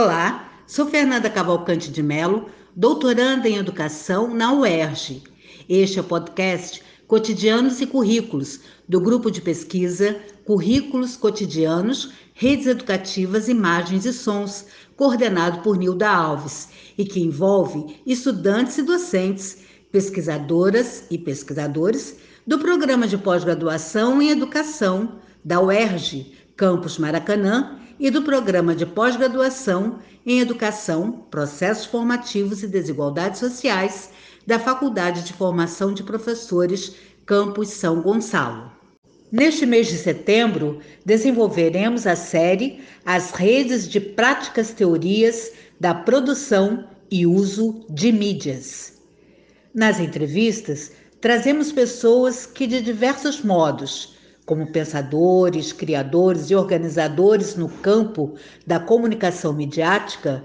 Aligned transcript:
Olá, 0.00 0.48
sou 0.64 0.86
Fernanda 0.86 1.28
Cavalcante 1.28 1.90
de 1.90 2.04
Melo, 2.04 2.48
doutoranda 2.76 3.48
em 3.48 3.56
Educação 3.56 4.32
na 4.32 4.52
UERJ. 4.52 5.24
Este 5.68 5.98
é 5.98 6.00
o 6.00 6.04
podcast 6.04 6.80
Cotidianos 7.08 7.80
e 7.80 7.86
Currículos, 7.86 8.60
do 8.88 9.00
grupo 9.00 9.28
de 9.28 9.40
pesquisa 9.40 10.16
Currículos 10.44 11.16
Cotidianos, 11.16 12.12
Redes 12.32 12.68
Educativas, 12.68 13.48
Imagens 13.48 14.04
e 14.04 14.12
Sons, 14.12 14.66
coordenado 14.96 15.62
por 15.62 15.76
Nilda 15.76 16.08
Alves, 16.08 16.68
e 16.96 17.04
que 17.04 17.18
envolve 17.18 18.00
estudantes 18.06 18.78
e 18.78 18.82
docentes, 18.82 19.58
pesquisadoras 19.90 21.06
e 21.10 21.18
pesquisadores 21.18 22.18
do 22.46 22.60
programa 22.60 23.08
de 23.08 23.18
pós-graduação 23.18 24.22
em 24.22 24.30
Educação 24.30 25.18
da 25.44 25.60
UERJ, 25.60 26.34
Campus 26.56 26.98
Maracanã, 26.98 27.80
e 27.98 28.10
do 28.10 28.22
Programa 28.22 28.74
de 28.74 28.86
Pós-Graduação 28.86 29.98
em 30.24 30.40
Educação, 30.40 31.24
Processos 31.30 31.86
Formativos 31.86 32.62
e 32.62 32.68
Desigualdades 32.68 33.40
Sociais 33.40 34.10
da 34.46 34.58
Faculdade 34.58 35.24
de 35.24 35.32
Formação 35.32 35.92
de 35.92 36.02
Professores 36.02 36.94
Campus 37.26 37.68
São 37.70 38.00
Gonçalo. 38.00 38.70
Neste 39.30 39.66
mês 39.66 39.88
de 39.88 39.96
setembro, 39.98 40.80
desenvolveremos 41.04 42.06
a 42.06 42.16
série 42.16 42.80
As 43.04 43.30
Redes 43.32 43.86
de 43.86 44.00
Práticas 44.00 44.72
Teorias 44.72 45.52
da 45.78 45.94
Produção 45.94 46.88
e 47.10 47.26
Uso 47.26 47.84
de 47.90 48.10
Mídias. 48.10 48.94
Nas 49.74 50.00
entrevistas, 50.00 50.92
trazemos 51.20 51.70
pessoas 51.70 52.46
que, 52.46 52.66
de 52.66 52.80
diversos 52.80 53.42
modos, 53.42 54.16
como 54.48 54.66
pensadores, 54.66 55.74
criadores 55.74 56.50
e 56.50 56.54
organizadores 56.54 57.54
no 57.54 57.68
campo 57.68 58.34
da 58.66 58.80
comunicação 58.80 59.52
midiática, 59.52 60.42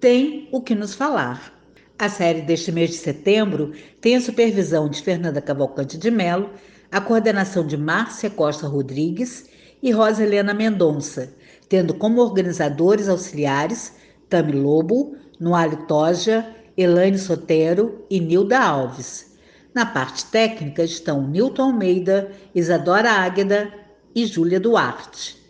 têm 0.00 0.48
o 0.50 0.62
que 0.62 0.74
nos 0.74 0.94
falar. 0.94 1.52
A 1.98 2.08
série 2.08 2.40
deste 2.40 2.72
mês 2.72 2.88
de 2.88 2.96
setembro 2.96 3.72
tem 4.00 4.16
a 4.16 4.22
supervisão 4.22 4.88
de 4.88 5.02
Fernanda 5.02 5.38
Cavalcante 5.42 5.98
de 5.98 6.10
Mello, 6.10 6.48
a 6.90 6.98
coordenação 6.98 7.66
de 7.66 7.76
Márcia 7.76 8.30
Costa 8.30 8.66
Rodrigues 8.66 9.50
e 9.82 9.90
Rosa 9.90 10.22
Helena 10.22 10.54
Mendonça, 10.54 11.34
tendo 11.68 11.92
como 11.92 12.22
organizadores 12.22 13.06
auxiliares 13.06 13.92
Tami 14.30 14.52
Lobo, 14.52 15.14
Noale 15.38 15.76
Toja, 15.86 16.56
Elaine 16.74 17.18
Sotero 17.18 18.02
e 18.08 18.18
Nilda 18.18 18.58
Alves. 18.58 19.31
Na 19.74 19.86
parte 19.86 20.26
técnica 20.26 20.84
estão 20.84 21.26
Nilton 21.26 21.62
Almeida, 21.62 22.30
Isadora 22.54 23.10
Águeda 23.10 23.72
e 24.14 24.26
Júlia 24.26 24.60
Duarte. 24.60 25.40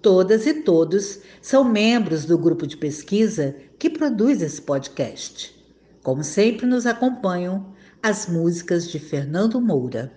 Todas 0.00 0.46
e 0.46 0.62
todos 0.62 1.20
são 1.40 1.62
membros 1.62 2.24
do 2.24 2.36
grupo 2.36 2.66
de 2.66 2.76
pesquisa 2.76 3.54
que 3.78 3.88
produz 3.88 4.42
esse 4.42 4.60
podcast. 4.60 5.54
Como 6.02 6.24
sempre, 6.24 6.66
nos 6.66 6.86
acompanham 6.86 7.72
as 8.02 8.26
músicas 8.26 8.90
de 8.90 8.98
Fernando 8.98 9.60
Moura. 9.60 10.12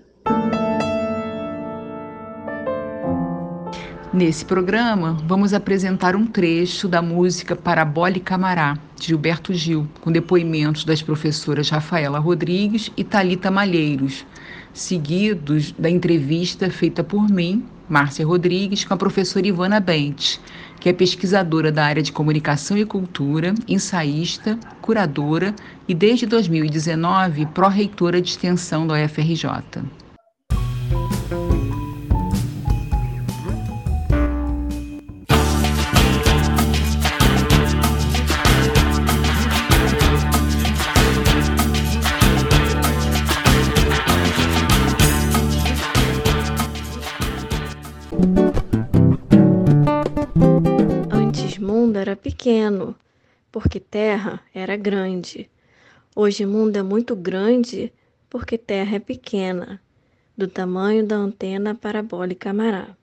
Nesse 4.12 4.46
programa, 4.46 5.18
vamos 5.28 5.54
apresentar 5.54 6.16
um 6.16 6.26
trecho 6.26 6.88
da 6.88 7.02
música 7.02 7.56
Parabólica 7.56 8.36
Amará, 8.36 8.80
Gilberto 9.00 9.54
Gil, 9.54 9.88
com 10.02 10.12
depoimentos 10.12 10.84
das 10.86 11.02
professoras 11.02 11.70
Rafaela 11.70 12.20
Rodrigues 12.20 12.92
e 12.96 13.04
Talita 13.04 13.52
Malheiros, 13.52 14.26
seguidos 14.74 15.74
da 15.78 15.90
entrevista 15.90 16.70
feita 16.70 17.04
por 17.04 17.30
mim, 17.30 17.66
Márcia 17.88 18.26
Rodrigues, 18.26 18.84
com 18.84 18.94
a 18.94 18.98
professora 18.98 19.48
Ivana 19.48 19.80
Bente, 19.80 20.40
que 20.80 20.90
é 20.90 20.94
pesquisadora 20.94 21.72
da 21.72 21.86
área 21.86 22.02
de 22.02 22.12
comunicação 22.12 22.78
e 22.78 22.86
cultura, 22.86 23.54
ensaísta, 23.68 24.60
curadora 24.82 25.54
e, 25.88 25.94
desde 25.94 26.26
2019, 26.26 27.46
pró-reitora 27.48 28.22
de 28.22 28.30
extensão 28.30 28.88
da 28.88 28.96
UFRJ. 28.96 29.84
Pequeno, 52.46 52.96
porque 53.52 53.80
terra 53.80 54.40
era 54.54 54.78
grande. 54.78 55.50
Hoje 56.16 56.46
o 56.46 56.48
mundo 56.48 56.78
é 56.78 56.84
muito 56.84 57.16
grande, 57.16 57.92
porque 58.30 58.56
terra 58.56 58.98
é 58.98 59.00
pequena, 59.00 59.82
do 60.38 60.48
tamanho 60.48 61.04
da 61.08 61.16
antena 61.16 61.74
parabólica 61.74 62.52
Amará. 62.52 62.96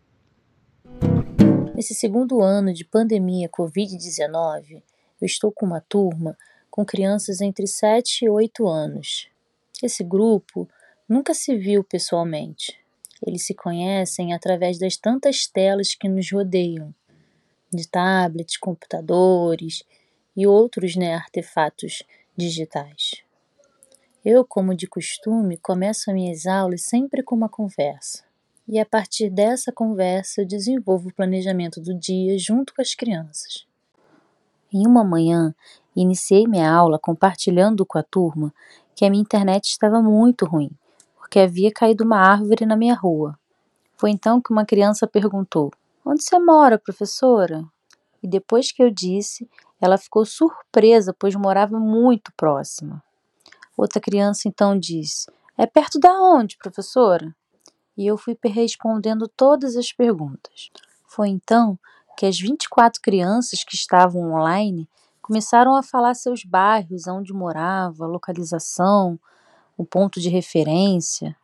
Nesse 1.75 1.93
segundo 1.93 2.41
ano 2.41 2.73
de 2.73 2.85
pandemia 2.85 3.49
Covid-19, 3.49 4.81
eu 5.21 5.27
estou 5.27 5.51
com 5.51 5.67
uma 5.67 5.81
turma 5.81 6.39
com 6.71 6.85
crianças 6.85 7.41
entre 7.41 7.67
7 7.67 8.27
e 8.27 8.31
8 8.31 8.69
anos. 8.69 9.29
Esse 9.83 10.05
grupo 10.05 10.69
nunca 11.09 11.35
se 11.35 11.57
viu 11.57 11.83
pessoalmente. 11.83 12.79
Eles 13.27 13.45
se 13.45 13.55
conhecem 13.55 14.35
através 14.35 14.79
das 14.79 14.97
tantas 14.97 15.49
telas 15.49 15.97
que 15.97 16.09
nos 16.09 16.31
rodeiam 16.31 16.95
de 17.77 17.89
tablets, 17.89 18.57
computadores 18.57 19.83
e 20.37 20.47
outros 20.47 20.97
né, 20.97 21.15
artefatos 21.15 22.03
digitais. 22.37 23.23
Eu, 24.25 24.45
como 24.45 24.75
de 24.75 24.87
costume, 24.87 25.57
começo 25.57 26.13
minhas 26.13 26.47
aulas 26.47 26.83
sempre 26.83 27.23
com 27.23 27.35
uma 27.35 27.49
conversa. 27.49 28.23
E 28.69 28.79
a 28.79 28.87
partir 28.87 29.29
dessa 29.29 29.73
conversa 29.73 30.43
eu 30.43 30.47
desenvolvo 30.47 31.09
o 31.09 31.15
planejamento 31.15 31.81
do 31.81 31.93
dia 31.99 32.39
junto 32.39 32.73
com 32.75 32.81
as 32.81 32.95
crianças. 32.95 33.67
Em 34.73 34.87
uma 34.87 35.03
manhã, 35.03 35.55
iniciei 35.95 36.47
minha 36.47 36.71
aula 36.73 36.99
compartilhando 36.99 37.85
com 37.85 37.99
a 37.99 38.03
turma 38.03 38.55
que 38.95 39.05
a 39.05 39.11
minha 39.11 39.23
internet 39.23 39.65
estava 39.65 40.01
muito 40.01 40.47
ruim, 40.47 40.71
porque 41.17 41.41
havia 41.41 41.73
caído 41.73 42.05
uma 42.05 42.19
árvore 42.19 42.65
na 42.65 42.77
minha 42.77 42.95
rua. 42.95 43.37
Foi 43.97 44.11
então 44.11 44.41
que 44.41 44.53
uma 44.53 44.65
criança 44.65 45.07
perguntou: 45.07 45.73
Onde 46.05 46.25
você 46.25 46.39
mora, 46.39 46.79
professora? 46.79 47.65
E 48.23 48.29
depois 48.29 48.73
que 48.73 48.83
eu 48.83 48.91
disse, 48.91 49.49
ela 49.81 49.97
ficou 49.97 50.25
surpresa, 50.25 51.15
pois 51.17 51.35
morava 51.35 51.79
muito 51.79 52.33
próxima. 52.37 53.03
Outra 53.77 54.01
criança 54.01 54.49
então 54.49 54.79
disse: 54.79 55.31
É 55.57 55.67
perto 55.67 55.99
da 55.99 56.13
onde, 56.13 56.57
professora? 56.57 57.35
E 57.97 58.07
eu 58.07 58.17
fui 58.17 58.37
respondendo 58.45 59.29
todas 59.29 59.77
as 59.77 59.93
perguntas. 59.93 60.71
Foi 61.07 61.29
então 61.29 61.79
que 62.17 62.27
as 62.27 62.39
24 62.39 63.01
crianças 63.01 63.63
que 63.65 63.75
estavam 63.75 64.33
online 64.33 64.89
começaram 65.21 65.77
a 65.77 65.83
falar 65.83 66.15
seus 66.15 66.45
bairros, 66.45 67.07
onde 67.07 67.33
morava, 67.33 68.07
localização, 68.07 69.19
o 69.77 69.85
ponto 69.85 70.21
de 70.21 70.29
referência, 70.29 71.37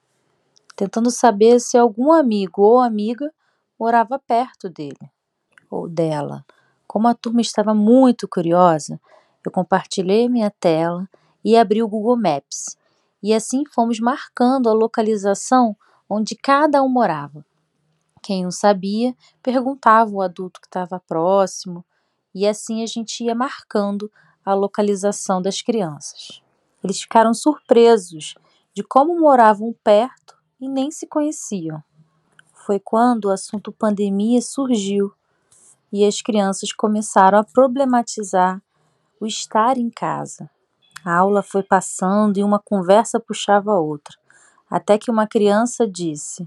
tentando 0.75 1.11
saber 1.11 1.61
se 1.61 1.79
algum 1.79 2.13
amigo 2.13 2.63
ou 2.63 2.81
amiga 2.81 3.33
morava 3.79 4.19
perto 4.19 4.69
dele 4.69 5.11
ou 5.71 5.89
dela. 5.89 6.45
Como 6.87 7.07
a 7.07 7.15
turma 7.15 7.41
estava 7.41 7.75
muito 7.75 8.27
curiosa, 8.27 9.01
eu 9.45 9.53
compartilhei 9.53 10.29
minha 10.29 10.51
tela 10.51 11.09
e 11.45 11.57
abri 11.57 11.83
o 11.83 11.89
Google 11.89 12.17
Maps. 12.17 12.77
E 13.23 13.35
assim 13.35 13.65
fomos 13.67 14.01
marcando 14.01 14.69
a 14.69 14.73
localização 14.73 15.77
onde 16.09 16.35
cada 16.35 16.83
um 16.83 16.89
morava. 16.89 17.45
Quem 18.23 18.43
não 18.43 18.51
sabia, 18.51 19.15
perguntava 19.43 20.11
ao 20.11 20.23
adulto 20.23 20.61
que 20.61 20.67
estava 20.67 20.99
próximo, 20.99 21.85
e 22.35 22.47
assim 22.47 22.83
a 22.83 22.87
gente 22.87 23.23
ia 23.25 23.35
marcando 23.35 24.11
a 24.45 24.55
localização 24.55 25.41
das 25.41 25.63
crianças. 25.63 26.43
Eles 26.83 27.01
ficaram 27.01 27.35
surpresos 27.35 28.35
de 28.75 28.83
como 28.83 29.19
moravam 29.19 29.75
perto 29.85 30.37
e 30.61 30.69
nem 30.69 30.91
se 30.91 31.07
conheciam 31.07 31.83
foi 32.69 32.79
quando 32.79 33.25
o 33.25 33.31
assunto 33.31 33.73
pandemia 33.73 34.43
surgiu 34.43 35.11
e 35.91 36.05
as 36.05 36.21
crianças 36.21 36.71
começaram 36.71 37.39
a 37.39 37.43
problematizar 37.43 38.61
o 39.19 39.27
estar 39.27 39.79
em 39.79 39.89
casa. 39.89 40.51
A 41.03 41.17
aula 41.17 41.43
foi 41.43 41.63
passando 41.63 42.37
e 42.37 42.45
uma 42.45 42.59
conversa 42.59 43.19
puxava 43.19 43.73
a 43.73 43.81
outra, 43.81 44.15
até 44.69 44.99
que 44.99 45.11
uma 45.11 45.27
criança 45.27 45.89
disse: 45.89 46.47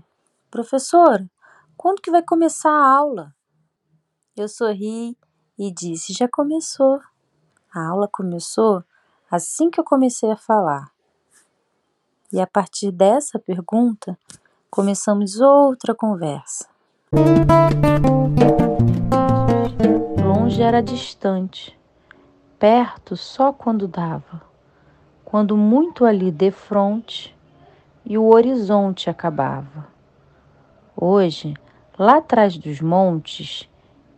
Professora, 0.51 1.27
quando 1.75 2.03
que 2.03 2.12
vai 2.12 2.21
começar 2.21 2.69
a 2.69 2.88
aula? 2.88 3.33
Eu 4.38 4.47
sorri 4.47 5.17
e 5.57 5.74
disse: 5.74 6.13
Já 6.13 6.27
começou. 6.27 7.01
A 7.74 7.88
aula 7.88 8.07
começou 8.07 8.83
assim 9.31 9.71
que 9.71 9.79
eu 9.79 9.83
comecei 9.83 10.29
a 10.29 10.38
falar. 10.38 10.91
E 12.31 12.39
a 12.39 12.45
partir 12.45 12.91
dessa 12.91 13.39
pergunta, 13.39 14.15
começamos 14.71 15.41
outra 15.41 15.94
conversa. 15.94 16.65
Longe 20.23 20.62
era 20.62 20.81
distante, 20.81 21.77
perto 22.57 23.18
só 23.18 23.51
quando 23.51 23.85
dava, 23.85 24.41
quando 25.25 25.57
muito 25.57 26.06
ali 26.06 26.31
de 26.31 26.51
frente 26.51 27.35
e 28.06 28.18
o 28.18 28.29
horizonte 28.33 29.09
acabava. 29.09 29.89
Hoje, 30.95 31.53
lá 32.00 32.19
atrás 32.19 32.57
dos 32.57 32.79
montes, 32.79 33.69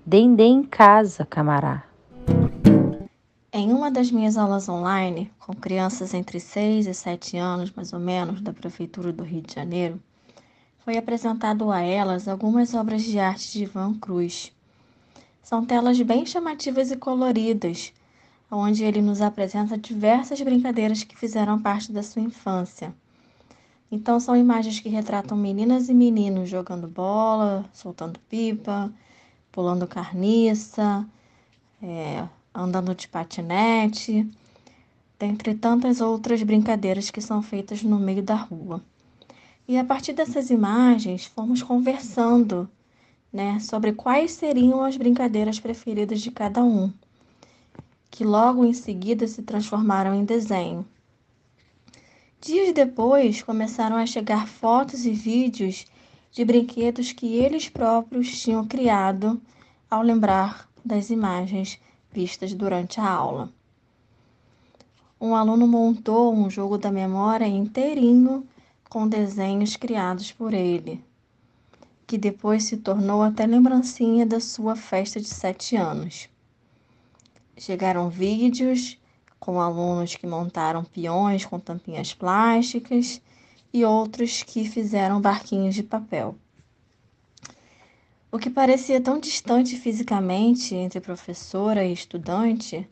dendê 0.05 0.43
em 0.43 0.61
casa, 0.61 1.25
camará. 1.25 1.83
Em 3.51 3.73
uma 3.73 3.89
das 3.89 4.11
minhas 4.11 4.37
aulas 4.37 4.69
online, 4.69 5.31
com 5.39 5.55
crianças 5.55 6.13
entre 6.13 6.39
6 6.39 6.85
e 6.85 6.93
7 6.93 7.37
anos, 7.37 7.71
mais 7.71 7.91
ou 7.91 7.99
menos, 7.99 8.39
da 8.39 8.53
Prefeitura 8.53 9.11
do 9.11 9.23
Rio 9.23 9.41
de 9.41 9.55
Janeiro, 9.55 9.99
foi 10.83 10.97
apresentado 10.97 11.71
a 11.71 11.79
elas 11.81 12.27
algumas 12.27 12.73
obras 12.73 13.03
de 13.03 13.17
arte 13.17 13.53
de 13.53 13.63
Ivan 13.63 13.93
Cruz. 13.93 14.51
São 15.41 15.65
telas 15.65 15.99
bem 16.01 16.25
chamativas 16.25 16.91
e 16.91 16.97
coloridas, 16.97 17.93
onde 18.51 18.83
ele 18.83 19.01
nos 19.01 19.21
apresenta 19.21 19.77
diversas 19.77 20.41
brincadeiras 20.41 21.03
que 21.03 21.17
fizeram 21.17 21.61
parte 21.61 21.91
da 21.91 22.03
sua 22.03 22.21
infância. 22.21 22.93
Então, 23.89 24.19
são 24.19 24.35
imagens 24.35 24.79
que 24.79 24.89
retratam 24.89 25.37
meninas 25.37 25.87
e 25.87 25.93
meninos 25.93 26.49
jogando 26.49 26.87
bola, 26.87 27.63
soltando 27.71 28.19
pipa, 28.27 28.91
pulando 29.51 29.87
carniça, 29.87 31.07
é, 31.81 32.27
andando 32.53 32.93
de 32.93 33.07
patinete, 33.07 34.29
dentre 35.17 35.55
tantas 35.55 36.01
outras 36.01 36.43
brincadeiras 36.43 37.09
que 37.09 37.21
são 37.21 37.41
feitas 37.41 37.83
no 37.83 37.99
meio 37.99 38.21
da 38.21 38.35
rua. 38.35 38.81
E 39.65 39.77
a 39.77 39.83
partir 39.83 40.11
dessas 40.11 40.49
imagens, 40.49 41.25
fomos 41.25 41.63
conversando 41.63 42.69
né, 43.31 43.59
sobre 43.59 43.93
quais 43.93 44.33
seriam 44.33 44.83
as 44.83 44.97
brincadeiras 44.97 45.59
preferidas 45.59 46.21
de 46.21 46.29
cada 46.29 46.63
um, 46.63 46.91
que 48.11 48.23
logo 48.23 48.65
em 48.65 48.73
seguida 48.73 49.25
se 49.27 49.41
transformaram 49.41 50.13
em 50.13 50.25
desenho. 50.25 50.85
Dias 52.41 52.73
depois, 52.73 53.41
começaram 53.41 53.95
a 53.95 54.05
chegar 54.05 54.47
fotos 54.47 55.05
e 55.05 55.11
vídeos 55.11 55.85
de 56.29 56.43
brinquedos 56.43 57.13
que 57.13 57.37
eles 57.37 57.69
próprios 57.69 58.41
tinham 58.41 58.67
criado 58.67 59.41
ao 59.89 60.01
lembrar 60.01 60.67
das 60.83 61.09
imagens 61.09 61.79
vistas 62.11 62.53
durante 62.53 62.99
a 62.99 63.09
aula. 63.09 63.49
Um 65.21 65.35
aluno 65.35 65.65
montou 65.65 66.33
um 66.33 66.49
jogo 66.49 66.77
da 66.77 66.91
memória 66.91 67.47
inteirinho 67.47 68.45
com 68.93 69.07
desenhos 69.07 69.75
criados 69.75 70.31
por 70.31 70.53
ele, 70.53 71.03
que 72.05 72.15
depois 72.15 72.65
se 72.65 72.77
tornou 72.77 73.23
até 73.23 73.43
lembrancinha 73.43 74.23
da 74.23 74.39
sua 74.39 74.75
festa 74.75 75.19
de 75.19 75.27
sete 75.27 75.75
anos. 75.75 76.29
Chegaram 77.57 78.07
vídeos 78.07 78.95
com 79.39 79.59
alunos 79.59 80.15
que 80.15 80.27
montaram 80.27 80.83
peões 80.83 81.43
com 81.43 81.59
tampinhas 81.59 82.13
plásticas 82.13 83.19
e 83.73 83.83
outros 83.83 84.43
que 84.43 84.69
fizeram 84.69 85.19
barquinhos 85.19 85.73
de 85.73 85.81
papel. 85.81 86.35
O 88.31 88.37
que 88.37 88.47
parecia 88.51 89.01
tão 89.01 89.19
distante 89.19 89.75
fisicamente 89.75 90.75
entre 90.75 91.01
professora 91.01 91.83
e 91.83 91.91
estudante 91.91 92.87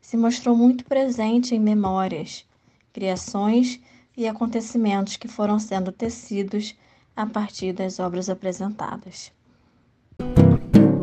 se 0.00 0.16
mostrou 0.16 0.56
muito 0.56 0.84
presente 0.84 1.52
em 1.52 1.58
memórias, 1.58 2.46
criações 2.92 3.80
e 4.16 4.26
acontecimentos 4.28 5.16
que 5.16 5.28
foram 5.28 5.58
sendo 5.58 5.92
tecidos 5.92 6.76
a 7.14 7.26
partir 7.26 7.72
das 7.72 7.98
obras 7.98 8.28
apresentadas. 8.28 9.32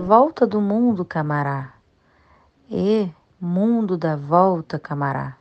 Volta 0.05 0.45
do 0.47 0.59
mundo, 0.59 1.05
camará. 1.05 1.73
E 2.69 3.09
Mundo 3.41 3.97
da 3.97 4.17
volta, 4.17 4.77
camará. 4.77 5.37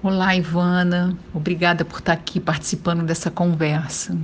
Olá, 0.00 0.36
Ivana. 0.36 1.18
Obrigada 1.34 1.84
por 1.84 1.98
estar 1.98 2.12
aqui 2.12 2.38
participando 2.38 3.04
dessa 3.04 3.32
conversa. 3.32 4.16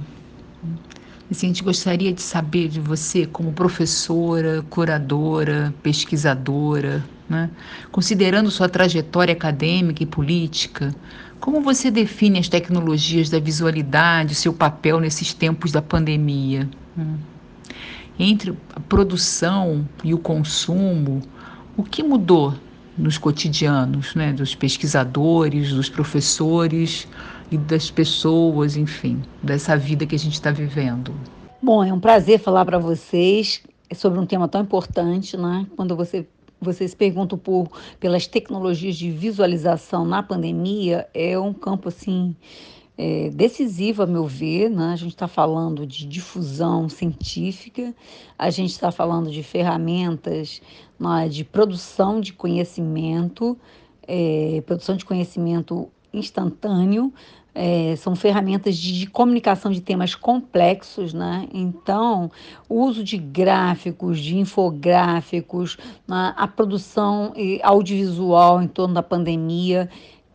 Assim, 1.33 1.47
a 1.47 1.49
gente 1.49 1.65
gostaria 1.65 2.13
de 2.13 2.21
saber 2.21 2.69
de 2.69 2.79
você 2.79 3.25
como 3.25 3.55
professora, 3.55 4.63
curadora, 4.69 5.73
pesquisadora, 5.83 7.03
né? 7.27 7.49
considerando 7.91 8.51
sua 8.51 8.69
trajetória 8.69 9.33
acadêmica 9.33 10.03
e 10.03 10.07
política, 10.07 10.95
como 11.41 11.63
você 11.63 11.91
define 11.91 12.39
as 12.39 12.51
tecnologias 12.51 13.31
da 13.31 13.41
visualidade, 13.41 14.35
seu 14.35 14.53
papel 14.53 15.01
nesses 15.01 15.33
tempos 15.33 15.73
da 15.73 15.81
pandemia? 15.81 16.69
Né? 16.95 17.15
Entre 18.19 18.55
a 18.77 18.81
produção 18.81 19.89
e 20.05 20.13
o 20.13 20.19
consumo, 20.19 21.23
o 21.79 21.83
que 21.83 22.03
mudou 22.03 22.55
nos 22.97 23.17
cotidianos 23.17 24.15
né? 24.15 24.35
dos 24.35 24.55
pesquisadores, 24.55 25.73
dos 25.73 25.89
professores? 25.89 27.09
E 27.53 27.59
das 27.59 27.91
pessoas, 27.91 28.77
enfim, 28.77 29.23
dessa 29.43 29.77
vida 29.77 30.07
que 30.07 30.15
a 30.15 30.19
gente 30.19 30.35
está 30.35 30.51
vivendo. 30.51 31.15
Bom, 31.63 31.85
é 31.85 31.93
um 31.93 32.01
prazer 32.01 32.39
falar 32.39 32.65
para 32.65 32.79
vocês 32.79 33.63
sobre 33.95 34.19
um 34.19 34.27
tema 34.27 34.49
tão 34.49 34.63
importante, 34.63 35.37
né? 35.37 35.67
Quando 35.77 35.95
você 35.97 36.27
vocês 36.61 36.95
perguntam 36.95 37.37
por 37.37 37.69
pelas 37.99 38.27
tecnologias 38.27 38.97
de 38.97 39.11
visualização 39.11 40.05
na 40.05 40.23
pandemia, 40.23 41.09
é 41.13 41.37
um 41.37 41.53
campo 41.53 41.89
assim 41.89 42.37
é, 42.97 43.31
decisivo, 43.31 44.03
a 44.03 44.07
meu 44.07 44.27
ver. 44.27 44.71
Né? 44.71 44.93
A 44.93 44.97
gente 44.97 45.11
está 45.11 45.27
falando 45.27 45.87
de 45.87 46.07
difusão 46.07 46.89
científica, 46.89 47.95
a 48.39 48.49
gente 48.51 48.71
está 48.71 48.93
falando 48.93 49.31
de 49.31 49.43
ferramentas 49.43 50.63
né, 50.99 51.29
de 51.29 51.43
produção 51.43 52.21
de 52.21 52.33
conhecimento, 52.33 53.59
é, 54.07 54.63
produção 54.65 54.97
de 54.97 55.05
conhecimento 55.05 55.91
instantâneo, 56.13 57.13
é, 57.55 57.95
são 57.97 58.17
ferramentas 58.17 58.77
de, 58.77 59.01
de, 59.01 59.07
comunicação 59.07 59.71
de 59.71 59.81
temas 59.81 60.15
complexos, 60.15 61.13
né? 61.13 61.47
Então, 61.53 62.31
o 62.69 62.83
uso 62.83 63.05
de 63.05 63.19
gráficos, 63.19 64.19
de 64.19 64.39
infográficos, 64.39 65.77
né? 66.09 66.35
a 66.37 66.49
produção 66.49 67.35
audiovisual 67.63 68.63
em 68.63 68.69
torno 68.69 68.95
da 68.95 69.03
pandemia, 69.03 69.89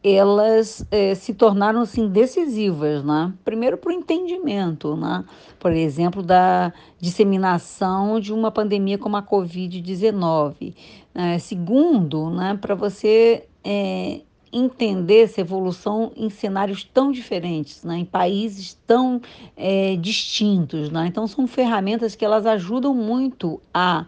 elas 0.04 0.86
é, 0.92 1.16
se 1.16 1.34
tornaram 1.34 1.82
assim 1.82 2.08
decisivas, 2.08 3.04
né? 3.04 3.34
Primeiro 3.44 3.78
para 3.78 3.90
o 3.90 3.92
entendimento, 3.92 4.96
né? 4.96 5.26
Por 5.60 5.72
exemplo, 5.72 6.22
da 6.22 6.72
disseminação 7.00 8.20
de 8.20 8.32
uma 8.32 8.52
pandemia 8.52 8.98
como 8.98 9.18
a 9.18 9.24
Covid-19. 9.24 10.76
É, 11.16 11.40
segundo, 11.40 12.30
né? 12.30 12.58
Para 12.62 12.76
você 12.76 13.48
é, 13.64 14.22
entender 14.52 15.24
essa 15.24 15.42
evolução 15.42 16.12
em 16.16 16.30
cenários 16.30 16.84
tão 16.84 17.12
diferentes, 17.12 17.84
né? 17.84 17.98
em 17.98 18.06
países 18.06 18.78
tão 18.86 19.22
é, 19.56 19.96
distintos. 19.96 20.90
Né? 20.90 21.08
Então, 21.08 21.28
são 21.28 21.48
ferramentas 21.48 22.16
que 22.16 22.26
elas 22.26 22.46
ajudam 22.46 22.94
muito 22.94 23.62
a 23.74 24.06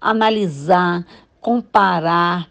analisar, 0.00 1.06
comparar, 1.40 2.48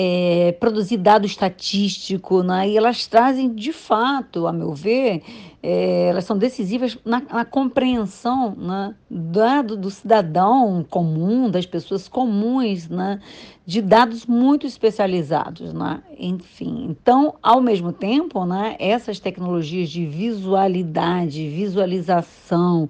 é, 0.00 0.52
produzir 0.52 0.96
dado 0.96 1.26
estatístico, 1.26 2.42
né? 2.44 2.68
e 2.68 2.76
elas 2.76 3.08
trazem, 3.08 3.52
de 3.52 3.72
fato, 3.72 4.46
a 4.46 4.52
meu 4.52 4.72
ver, 4.72 5.22
é, 5.60 6.08
elas 6.10 6.24
são 6.24 6.38
decisivas 6.38 6.96
na, 7.04 7.20
na 7.20 7.44
compreensão 7.44 8.54
né? 8.56 8.94
do, 9.10 9.76
do 9.76 9.90
cidadão 9.90 10.86
comum, 10.88 11.50
das 11.50 11.66
pessoas 11.66 12.06
comuns, 12.06 12.88
né? 12.88 13.20
de 13.66 13.82
dados 13.82 14.24
muito 14.24 14.68
especializados. 14.68 15.72
Né? 15.72 16.00
Enfim, 16.16 16.86
então, 16.88 17.34
ao 17.42 17.60
mesmo 17.60 17.92
tempo, 17.92 18.44
né? 18.44 18.76
essas 18.78 19.18
tecnologias 19.18 19.90
de 19.90 20.06
visualidade, 20.06 21.48
visualização, 21.48 22.88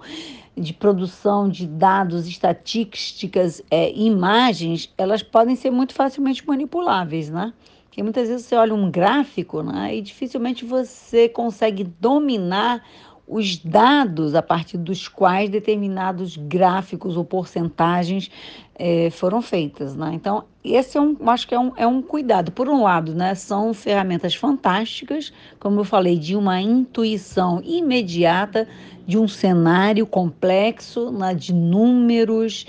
de 0.58 0.72
produção 0.72 1.48
de 1.48 1.66
dados, 1.66 2.26
estatísticas, 2.26 3.62
é, 3.70 3.92
imagens, 3.92 4.92
elas 4.98 5.22
podem 5.22 5.56
ser 5.56 5.70
muito 5.70 5.94
facilmente 5.94 6.46
manipuláveis, 6.46 7.30
né? 7.30 7.52
Porque 7.84 8.02
muitas 8.02 8.28
vezes 8.28 8.46
você 8.46 8.54
olha 8.54 8.74
um 8.74 8.90
gráfico 8.90 9.60
né, 9.60 9.96
e 9.96 10.00
dificilmente 10.00 10.64
você 10.64 11.28
consegue 11.28 11.82
dominar 11.82 12.84
os 13.28 13.58
dados 13.58 14.34
a 14.34 14.42
partir 14.42 14.78
dos 14.78 15.06
quais 15.06 15.50
determinados 15.50 16.36
gráficos 16.36 17.16
ou 17.16 17.24
porcentagens 17.24 18.30
é, 18.74 19.10
foram 19.10 19.42
feitas. 19.42 19.94
Né? 19.94 20.12
Então, 20.14 20.44
esse 20.64 20.96
é 20.96 21.00
um, 21.00 21.16
acho 21.28 21.46
que 21.46 21.54
é 21.54 21.58
um, 21.58 21.72
é 21.76 21.86
um 21.86 22.00
cuidado. 22.00 22.50
Por 22.50 22.68
um 22.68 22.82
lado, 22.82 23.14
né, 23.14 23.34
são 23.34 23.74
ferramentas 23.74 24.34
fantásticas, 24.34 25.32
como 25.60 25.80
eu 25.80 25.84
falei, 25.84 26.18
de 26.18 26.34
uma 26.34 26.60
intuição 26.60 27.60
imediata 27.62 28.66
de 29.06 29.18
um 29.18 29.28
cenário 29.28 30.06
complexo, 30.06 31.10
né, 31.10 31.34
de 31.34 31.52
números, 31.52 32.66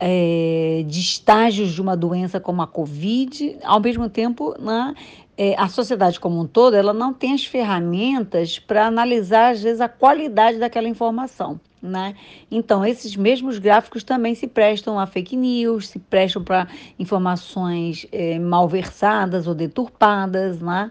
é, 0.00 0.84
de 0.86 1.00
estágios 1.00 1.72
de 1.72 1.82
uma 1.82 1.96
doença 1.96 2.38
como 2.38 2.62
a 2.62 2.66
Covid, 2.66 3.58
ao 3.64 3.80
mesmo 3.80 4.08
tempo, 4.08 4.54
né, 4.60 4.94
é, 5.38 5.54
a 5.56 5.68
sociedade 5.68 6.18
como 6.18 6.40
um 6.40 6.46
todo, 6.46 6.74
ela 6.74 6.92
não 6.92 7.14
tem 7.14 7.32
as 7.32 7.44
ferramentas 7.44 8.58
para 8.58 8.86
analisar, 8.86 9.52
às 9.52 9.62
vezes, 9.62 9.80
a 9.80 9.88
qualidade 9.88 10.58
daquela 10.58 10.88
informação. 10.88 11.60
Né? 11.80 12.16
Então, 12.50 12.84
esses 12.84 13.14
mesmos 13.14 13.56
gráficos 13.60 14.02
também 14.02 14.34
se 14.34 14.48
prestam 14.48 14.98
a 14.98 15.06
fake 15.06 15.36
news, 15.36 15.90
se 15.90 16.00
prestam 16.00 16.42
para 16.42 16.66
informações 16.98 18.04
é, 18.10 18.36
malversadas 18.36 19.46
ou 19.46 19.54
deturpadas, 19.54 20.60
né? 20.60 20.90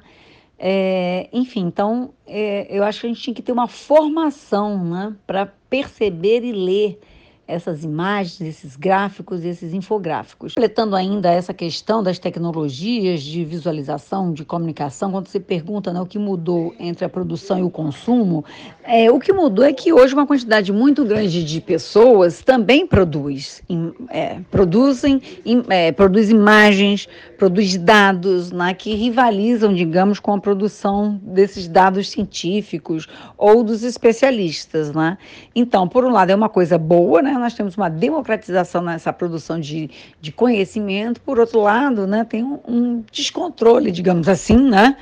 É, 0.59 1.29
enfim, 1.31 1.65
então 1.67 2.13
é, 2.25 2.65
eu 2.69 2.83
acho 2.83 3.01
que 3.01 3.05
a 3.05 3.09
gente 3.09 3.21
tinha 3.21 3.33
que 3.33 3.43
ter 3.43 3.51
uma 3.51 3.67
formação 3.67 4.83
né, 4.83 5.15
para 5.27 5.45
perceber 5.69 6.43
e 6.43 6.51
ler 6.51 6.99
essas 7.47 7.83
imagens, 7.83 8.41
esses 8.41 8.75
gráficos, 8.75 9.45
esses 9.45 9.73
infográficos. 9.73 10.55
Completando 10.55 10.95
ainda 10.95 11.31
essa 11.31 11.53
questão 11.53 12.03
das 12.03 12.19
tecnologias 12.19 13.21
de 13.23 13.45
visualização, 13.45 14.33
de 14.33 14.43
comunicação, 14.43 15.11
quando 15.11 15.27
você 15.27 15.39
pergunta 15.39 15.93
né, 15.93 16.01
o 16.01 16.05
que 16.05 16.19
mudou 16.19 16.75
entre 16.77 17.05
a 17.05 17.09
produção 17.09 17.59
e 17.59 17.63
o 17.63 17.69
consumo, 17.69 18.43
é, 18.83 19.09
o 19.09 19.19
que 19.19 19.31
mudou 19.31 19.63
é 19.63 19.71
que 19.71 19.93
hoje 19.93 20.13
uma 20.13 20.27
quantidade 20.27 20.73
muito 20.73 21.05
grande 21.05 21.43
de 21.43 21.61
pessoas 21.61 22.41
também 22.41 22.85
produz, 22.85 23.63
é, 24.09 24.39
produzem, 24.51 25.21
é, 25.69 25.91
produz 25.93 26.29
imagens, 26.29 27.07
produz 27.37 27.77
dados 27.77 28.51
né, 28.51 28.73
que 28.73 28.93
rivalizam, 28.93 29.73
digamos, 29.73 30.19
com 30.19 30.33
a 30.33 30.39
produção 30.39 31.19
desses 31.23 31.67
dados 31.67 32.09
científicos 32.09 33.07
ou 33.37 33.63
dos 33.63 33.83
especialistas. 33.83 34.91
Né? 34.91 35.17
Então, 35.55 35.87
por 35.87 36.03
um 36.03 36.09
lado, 36.09 36.31
é 36.31 36.35
uma 36.35 36.49
coisa 36.49 36.77
boa, 36.77 37.21
né? 37.21 37.36
Nós 37.39 37.53
temos 37.53 37.75
uma 37.75 37.89
democratização 37.89 38.81
nessa 38.81 39.11
produção 39.13 39.59
de, 39.59 39.89
de 40.19 40.31
conhecimento, 40.31 41.21
por 41.21 41.39
outro 41.39 41.61
lado, 41.61 42.07
né, 42.07 42.23
tem 42.23 42.43
um, 42.43 42.59
um 42.67 43.03
descontrole, 43.11 43.91
digamos 43.91 44.27
assim, 44.27 44.57
né, 44.57 44.97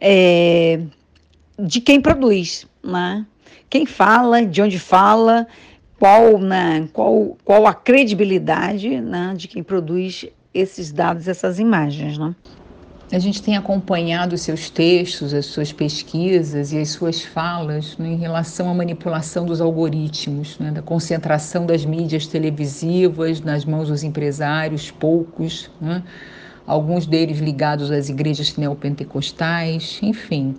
é, 0.00 0.80
de 1.58 1.80
quem 1.80 2.00
produz, 2.00 2.66
né? 2.82 3.26
quem 3.68 3.84
fala, 3.84 4.44
de 4.44 4.62
onde 4.62 4.78
fala, 4.78 5.46
qual, 5.98 6.38
né, 6.38 6.88
qual, 6.92 7.36
qual 7.44 7.66
a 7.66 7.74
credibilidade 7.74 9.00
né, 9.00 9.34
de 9.36 9.48
quem 9.48 9.62
produz 9.62 10.26
esses 10.54 10.92
dados, 10.92 11.28
essas 11.28 11.58
imagens. 11.58 12.16
Né? 12.16 12.34
A 13.10 13.18
gente 13.18 13.42
tem 13.42 13.56
acompanhado 13.56 14.34
os 14.34 14.42
seus 14.42 14.68
textos, 14.68 15.32
as 15.32 15.46
suas 15.46 15.72
pesquisas 15.72 16.72
e 16.72 16.78
as 16.78 16.90
suas 16.90 17.22
falas 17.22 17.96
né, 17.96 18.08
em 18.08 18.16
relação 18.16 18.68
à 18.68 18.74
manipulação 18.74 19.46
dos 19.46 19.62
algoritmos, 19.62 20.58
né, 20.58 20.70
da 20.70 20.82
concentração 20.82 21.64
das 21.64 21.86
mídias 21.86 22.26
televisivas 22.26 23.40
nas 23.40 23.64
mãos 23.64 23.88
dos 23.88 24.04
empresários, 24.04 24.90
poucos, 24.90 25.70
né, 25.80 26.02
alguns 26.66 27.06
deles 27.06 27.38
ligados 27.38 27.90
às 27.90 28.10
igrejas 28.10 28.54
neopentecostais, 28.58 29.98
enfim. 30.02 30.54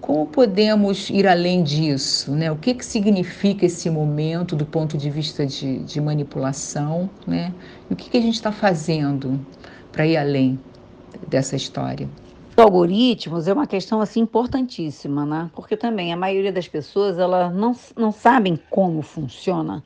Como 0.00 0.26
podemos 0.26 1.10
ir 1.10 1.26
além 1.26 1.64
disso? 1.64 2.30
Né? 2.30 2.52
O 2.52 2.56
que, 2.56 2.74
que 2.74 2.84
significa 2.84 3.66
esse 3.66 3.90
momento 3.90 4.54
do 4.54 4.64
ponto 4.64 4.96
de 4.96 5.10
vista 5.10 5.44
de, 5.44 5.78
de 5.78 6.00
manipulação? 6.00 7.10
Né? 7.26 7.52
E 7.90 7.94
o 7.94 7.96
que, 7.96 8.10
que 8.10 8.18
a 8.18 8.20
gente 8.20 8.34
está 8.34 8.52
fazendo 8.52 9.44
para 9.90 10.06
ir 10.06 10.16
além? 10.16 10.60
Dessa 11.26 11.56
história? 11.56 12.08
Os 12.56 12.62
algoritmos 12.62 13.48
é 13.48 13.52
uma 13.52 13.66
questão 13.66 14.00
assim 14.00 14.20
importantíssima, 14.20 15.26
né? 15.26 15.50
Porque 15.54 15.76
também 15.76 16.12
a 16.12 16.16
maioria 16.16 16.52
das 16.52 16.68
pessoas 16.68 17.18
ela 17.18 17.50
não, 17.50 17.74
não 17.96 18.12
sabem 18.12 18.58
como 18.70 19.02
funciona 19.02 19.82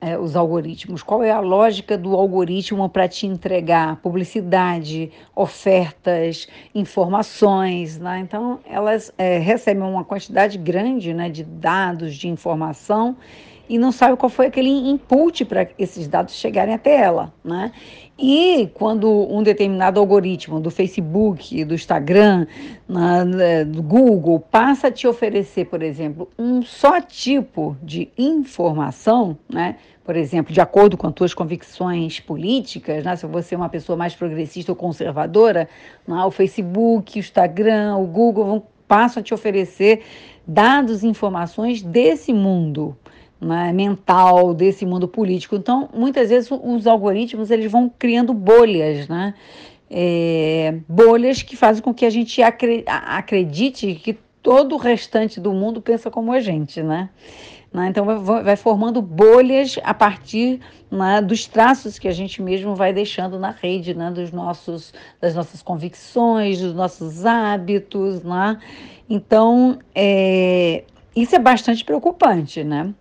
é, 0.00 0.16
os 0.16 0.36
algoritmos. 0.36 1.02
Qual 1.02 1.22
é 1.22 1.32
a 1.32 1.40
lógica 1.40 1.98
do 1.98 2.14
algoritmo 2.14 2.88
para 2.88 3.08
te 3.08 3.26
entregar 3.26 3.96
publicidade, 3.96 5.10
ofertas, 5.34 6.46
informações, 6.74 7.98
né? 7.98 8.20
Então 8.20 8.60
elas 8.64 9.12
é, 9.18 9.38
recebem 9.38 9.82
uma 9.82 10.04
quantidade 10.04 10.58
grande, 10.58 11.12
né, 11.12 11.28
de 11.28 11.42
dados, 11.42 12.14
de 12.14 12.28
informação 12.28 13.16
e 13.68 13.78
não 13.78 13.90
sabe 13.90 14.16
qual 14.16 14.30
foi 14.30 14.46
aquele 14.46 14.70
input 14.70 15.44
para 15.44 15.68
esses 15.78 16.06
dados 16.06 16.34
chegarem 16.34 16.74
até 16.74 16.96
ela, 16.96 17.32
né? 17.44 17.72
E 18.18 18.70
quando 18.72 19.10
um 19.10 19.42
determinado 19.42 20.00
algoritmo 20.00 20.58
do 20.58 20.70
Facebook, 20.70 21.64
do 21.64 21.74
Instagram, 21.74 22.46
na, 22.88 23.24
né, 23.24 23.64
do 23.64 23.82
Google 23.82 24.40
passa 24.40 24.88
a 24.88 24.90
te 24.90 25.06
oferecer, 25.06 25.66
por 25.66 25.82
exemplo, 25.82 26.28
um 26.38 26.62
só 26.62 26.98
tipo 27.00 27.76
de 27.82 28.08
informação, 28.16 29.36
né? 29.52 29.76
Por 30.02 30.16
exemplo, 30.16 30.52
de 30.52 30.60
acordo 30.60 30.96
com 30.96 31.08
as 31.08 31.12
tuas 31.12 31.34
convicções 31.34 32.20
políticas, 32.20 33.04
né? 33.04 33.16
se 33.16 33.26
você 33.26 33.56
é 33.56 33.58
uma 33.58 33.68
pessoa 33.68 33.98
mais 33.98 34.14
progressista 34.14 34.70
ou 34.70 34.76
conservadora, 34.76 35.68
né? 36.06 36.24
o 36.24 36.30
Facebook, 36.30 37.18
o 37.18 37.20
Instagram, 37.20 37.96
o 37.96 38.06
Google 38.06 38.44
vão, 38.44 38.62
passam 38.86 39.20
a 39.20 39.24
te 39.24 39.34
oferecer 39.34 40.04
dados 40.46 41.02
e 41.02 41.08
informações 41.08 41.82
desse 41.82 42.32
mundo 42.32 42.96
né, 43.40 43.72
mental 43.72 44.54
desse 44.54 44.86
mundo 44.86 45.06
político. 45.06 45.56
Então, 45.56 45.88
muitas 45.94 46.30
vezes 46.30 46.50
os 46.50 46.86
algoritmos 46.86 47.50
eles 47.50 47.70
vão 47.70 47.90
criando 47.98 48.32
bolhas, 48.32 49.08
né? 49.08 49.34
É, 49.88 50.78
bolhas 50.88 51.42
que 51.42 51.56
fazem 51.56 51.82
com 51.82 51.94
que 51.94 52.04
a 52.04 52.10
gente 52.10 52.42
acredite 52.42 53.94
que 53.94 54.18
todo 54.42 54.74
o 54.74 54.78
restante 54.78 55.40
do 55.40 55.52
mundo 55.52 55.80
pensa 55.80 56.10
como 56.10 56.32
a 56.32 56.40
gente, 56.40 56.82
né? 56.82 57.08
né? 57.72 57.88
Então 57.88 58.04
vai, 58.24 58.56
formando 58.56 59.02
bolhas 59.02 59.78
a 59.84 59.92
partir 59.92 60.60
né, 60.90 61.20
dos 61.20 61.46
traços 61.46 61.98
que 61.98 62.08
a 62.08 62.12
gente 62.12 62.40
mesmo 62.40 62.74
vai 62.74 62.92
deixando 62.92 63.38
na 63.38 63.50
rede, 63.50 63.94
né? 63.94 64.10
Dos 64.10 64.32
nossos, 64.32 64.94
das 65.20 65.34
nossas 65.34 65.62
convicções, 65.62 66.60
dos 66.60 66.74
nossos 66.74 67.26
hábitos, 67.26 68.22
né? 68.22 68.58
Então 69.08 69.78
é, 69.94 70.84
isso 71.14 71.36
é 71.36 71.38
bastante 71.38 71.84
preocupante, 71.84 72.64
né? 72.64 72.94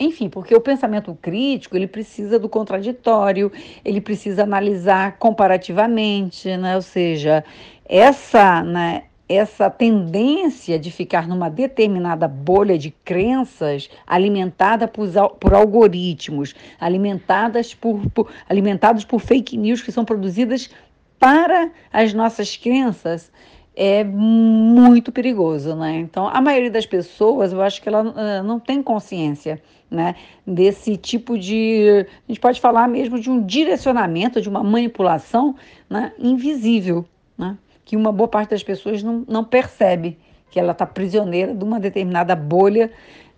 Enfim, 0.00 0.30
porque 0.30 0.54
o 0.54 0.60
pensamento 0.62 1.16
crítico 1.20 1.76
ele 1.76 1.86
precisa 1.86 2.38
do 2.38 2.48
contraditório, 2.48 3.52
ele 3.84 4.00
precisa 4.00 4.44
analisar 4.44 5.18
comparativamente, 5.18 6.56
né? 6.56 6.74
ou 6.74 6.80
seja, 6.80 7.44
essa, 7.84 8.62
né, 8.62 9.02
essa 9.28 9.68
tendência 9.68 10.78
de 10.78 10.90
ficar 10.90 11.28
numa 11.28 11.50
determinada 11.50 12.26
bolha 12.26 12.78
de 12.78 12.90
crenças 13.04 13.90
alimentada 14.06 14.88
por, 14.88 15.06
por 15.38 15.52
algoritmos, 15.52 16.54
alimentadas 16.80 17.74
por, 17.74 18.00
por, 18.08 18.32
alimentados 18.48 19.04
por 19.04 19.20
fake 19.20 19.58
news 19.58 19.82
que 19.82 19.92
são 19.92 20.06
produzidas 20.06 20.70
para 21.18 21.70
as 21.92 22.14
nossas 22.14 22.56
crenças, 22.56 23.30
é 23.76 24.02
muito 24.02 25.12
perigoso, 25.12 25.76
né? 25.76 25.98
Então, 25.98 26.28
a 26.28 26.40
maioria 26.40 26.70
das 26.70 26.86
pessoas, 26.86 27.52
eu 27.52 27.60
acho 27.62 27.80
que 27.80 27.88
ela 27.88 28.02
uh, 28.02 28.42
não 28.42 28.58
tem 28.58 28.82
consciência, 28.82 29.62
né, 29.90 30.14
desse 30.46 30.96
tipo 30.96 31.38
de, 31.38 32.06
a 32.28 32.32
gente 32.32 32.40
pode 32.40 32.60
falar 32.60 32.88
mesmo 32.88 33.18
de 33.18 33.28
um 33.28 33.44
direcionamento, 33.44 34.40
de 34.40 34.48
uma 34.48 34.62
manipulação, 34.62 35.56
né, 35.88 36.12
invisível, 36.18 37.04
né, 37.36 37.58
que 37.84 37.96
uma 37.96 38.12
boa 38.12 38.28
parte 38.28 38.50
das 38.50 38.62
pessoas 38.62 39.02
não, 39.02 39.24
não 39.26 39.44
percebe 39.44 40.16
que 40.50 40.60
ela 40.60 40.72
está 40.72 40.86
prisioneira 40.86 41.54
de 41.54 41.64
uma 41.64 41.80
determinada 41.80 42.36
bolha 42.36 42.90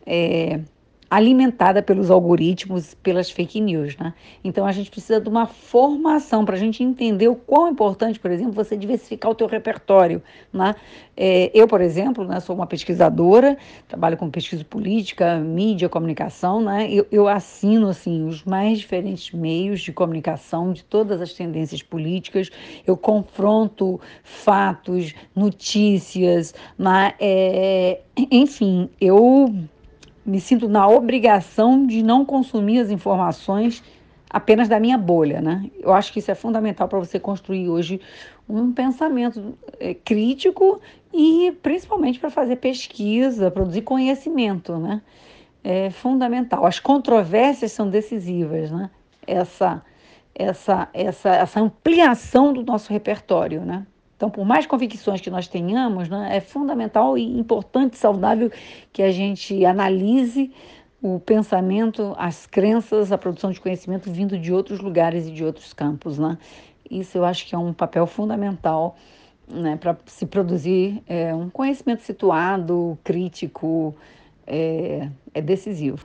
é, 0.06 0.60
alimentada 1.12 1.82
pelos 1.82 2.10
algoritmos, 2.10 2.94
pelas 2.94 3.30
fake 3.30 3.60
news, 3.60 3.94
né? 3.98 4.14
Então 4.42 4.64
a 4.64 4.72
gente 4.72 4.90
precisa 4.90 5.20
de 5.20 5.28
uma 5.28 5.44
formação 5.44 6.42
para 6.42 6.56
a 6.56 6.58
gente 6.58 6.82
entender 6.82 7.28
o 7.28 7.34
quão 7.34 7.68
importante, 7.68 8.18
por 8.18 8.30
exemplo, 8.30 8.54
você 8.54 8.78
diversificar 8.78 9.30
o 9.30 9.34
teu 9.34 9.46
repertório, 9.46 10.22
né? 10.50 10.74
É, 11.14 11.50
eu, 11.52 11.68
por 11.68 11.82
exemplo, 11.82 12.24
né, 12.24 12.40
sou 12.40 12.56
uma 12.56 12.66
pesquisadora, 12.66 13.58
trabalho 13.86 14.16
com 14.16 14.30
pesquisa 14.30 14.64
política, 14.64 15.36
mídia, 15.36 15.86
comunicação, 15.86 16.62
né? 16.62 16.90
Eu, 16.90 17.06
eu 17.12 17.28
assino 17.28 17.88
assim 17.88 18.26
os 18.26 18.42
mais 18.42 18.78
diferentes 18.78 19.30
meios 19.32 19.82
de 19.82 19.92
comunicação 19.92 20.72
de 20.72 20.82
todas 20.82 21.20
as 21.20 21.34
tendências 21.34 21.82
políticas. 21.82 22.48
Eu 22.86 22.96
confronto 22.96 24.00
fatos, 24.24 25.14
notícias, 25.36 26.54
né? 26.78 27.12
É, 27.20 28.00
enfim, 28.30 28.88
eu 28.98 29.54
me 30.24 30.40
sinto 30.40 30.68
na 30.68 30.86
obrigação 30.88 31.86
de 31.86 32.02
não 32.02 32.24
consumir 32.24 32.78
as 32.78 32.90
informações 32.90 33.82
apenas 34.30 34.68
da 34.68 34.80
minha 34.80 34.96
bolha, 34.96 35.40
né? 35.40 35.70
Eu 35.78 35.92
acho 35.92 36.12
que 36.12 36.18
isso 36.18 36.30
é 36.30 36.34
fundamental 36.34 36.88
para 36.88 36.98
você 36.98 37.18
construir 37.20 37.68
hoje 37.68 38.00
um 38.48 38.72
pensamento 38.72 39.58
é, 39.78 39.94
crítico 39.94 40.80
e 41.12 41.52
principalmente 41.62 42.18
para 42.18 42.30
fazer 42.30 42.56
pesquisa, 42.56 43.50
produzir 43.50 43.82
conhecimento, 43.82 44.78
né? 44.78 45.02
É 45.62 45.90
fundamental. 45.90 46.64
As 46.64 46.80
controvérsias 46.80 47.72
são 47.72 47.88
decisivas, 47.88 48.70
né? 48.70 48.90
Essa, 49.26 49.82
essa, 50.34 50.88
essa, 50.94 51.30
essa 51.30 51.60
ampliação 51.60 52.52
do 52.52 52.64
nosso 52.64 52.92
repertório, 52.92 53.60
né? 53.64 53.86
Então, 54.22 54.30
por 54.30 54.44
mais 54.44 54.66
convicções 54.66 55.20
que 55.20 55.28
nós 55.28 55.48
tenhamos, 55.48 56.08
né, 56.08 56.36
é 56.36 56.40
fundamental 56.40 57.18
e 57.18 57.24
importante, 57.24 57.98
saudável 57.98 58.52
que 58.92 59.02
a 59.02 59.10
gente 59.10 59.64
analise 59.64 60.52
o 61.02 61.18
pensamento, 61.18 62.14
as 62.16 62.46
crenças, 62.46 63.10
a 63.10 63.18
produção 63.18 63.50
de 63.50 63.60
conhecimento 63.60 64.08
vindo 64.08 64.38
de 64.38 64.52
outros 64.52 64.78
lugares 64.78 65.26
e 65.26 65.32
de 65.32 65.44
outros 65.44 65.72
campos. 65.72 66.20
Né? 66.20 66.38
Isso 66.88 67.18
eu 67.18 67.24
acho 67.24 67.44
que 67.48 67.52
é 67.56 67.58
um 67.58 67.72
papel 67.72 68.06
fundamental 68.06 68.94
né, 69.48 69.76
para 69.76 69.98
se 70.06 70.24
produzir 70.24 71.02
é, 71.08 71.34
um 71.34 71.50
conhecimento 71.50 72.02
situado, 72.02 72.96
crítico, 73.02 73.92
é, 74.46 75.08
é 75.34 75.42
decisivo 75.42 75.98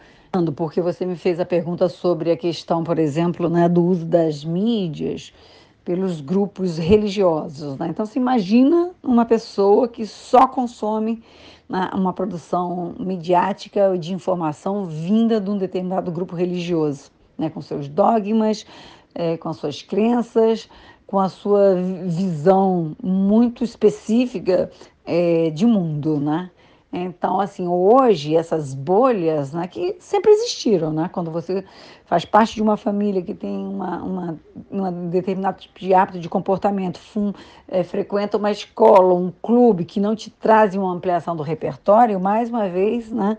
porque 0.55 0.81
você 0.81 1.03
me 1.03 1.15
fez 1.15 1.39
a 1.39 1.45
pergunta 1.45 1.89
sobre 1.89 2.29
a 2.29 2.38
questão, 2.38 2.83
por 2.83 3.00
exemplo, 3.00 3.50
né, 3.50 3.67
do 3.67 3.83
uso 3.83 4.05
das 4.05 4.43
mídias 4.43 5.33
pelos 5.88 6.20
grupos 6.20 6.77
religiosos. 6.77 7.77
Né? 7.77 7.88
Então, 7.88 8.06
se 8.06 8.20
imagina 8.20 8.91
uma 9.01 9.24
pessoa 9.24 9.88
que 9.88 10.06
só 10.06 10.46
consome 10.46 11.24
né, 11.70 11.89
uma 11.94 12.12
produção 12.12 12.94
midiática 13.00 13.98
de 13.98 14.13
informação 14.13 14.86
vinda 14.86 15.39
de 15.39 15.50
um 15.50 15.58
determinado 15.58 16.12
grupo 16.12 16.36
religioso, 16.36 17.10
né, 17.38 17.50
com 17.50 17.62
seus 17.62 17.88
dogmas, 17.88 18.65
é, 19.15 19.38
com 19.38 19.48
as 19.48 19.56
suas 19.56 19.82
crenças, 19.82 20.70
com 21.06 21.20
a 21.20 21.29
sua 21.29 21.75
visão 22.06 22.94
muito 23.01 23.63
específica 23.63 24.70
é, 25.06 25.51
de 25.51 25.65
mundo, 25.65 26.20
né? 26.20 26.51
Então, 26.91 27.39
assim, 27.39 27.67
hoje 27.67 28.36
essas 28.36 28.74
bolhas, 28.74 29.51
né, 29.51 29.67
que 29.67 29.98
sempre 30.00 30.32
existiram, 30.32 30.91
né? 30.91 31.10
Quando 31.12 31.29
você 31.29 31.63
faz 32.06 32.24
parte 32.24 32.56
de 32.56 32.62
uma 32.62 32.77
família 32.77 33.22
que 33.22 33.34
tem 33.34 33.67
uma, 33.67 34.01
uma, 34.01 34.39
uma 34.72 34.91
determinado 34.91 35.60
tipo 35.60 35.79
de 35.79 35.94
hábito 35.94 36.20
de 36.20 36.29
comportamento, 36.29 37.00
é, 37.67 37.84
frequenta 37.84 38.38
uma 38.38 38.51
escola, 38.51 39.13
um 39.13 39.34
clube 39.41 39.84
que 39.84 40.00
não 40.00 40.15
te 40.15 40.29
trazem 40.29 40.79
uma 40.79 40.94
ampliação 40.94 41.36
do 41.36 41.44
repertório, 41.44 42.20
mais 42.20 42.50
uma 42.50 42.70
vez, 42.70 43.12
né, 43.12 43.38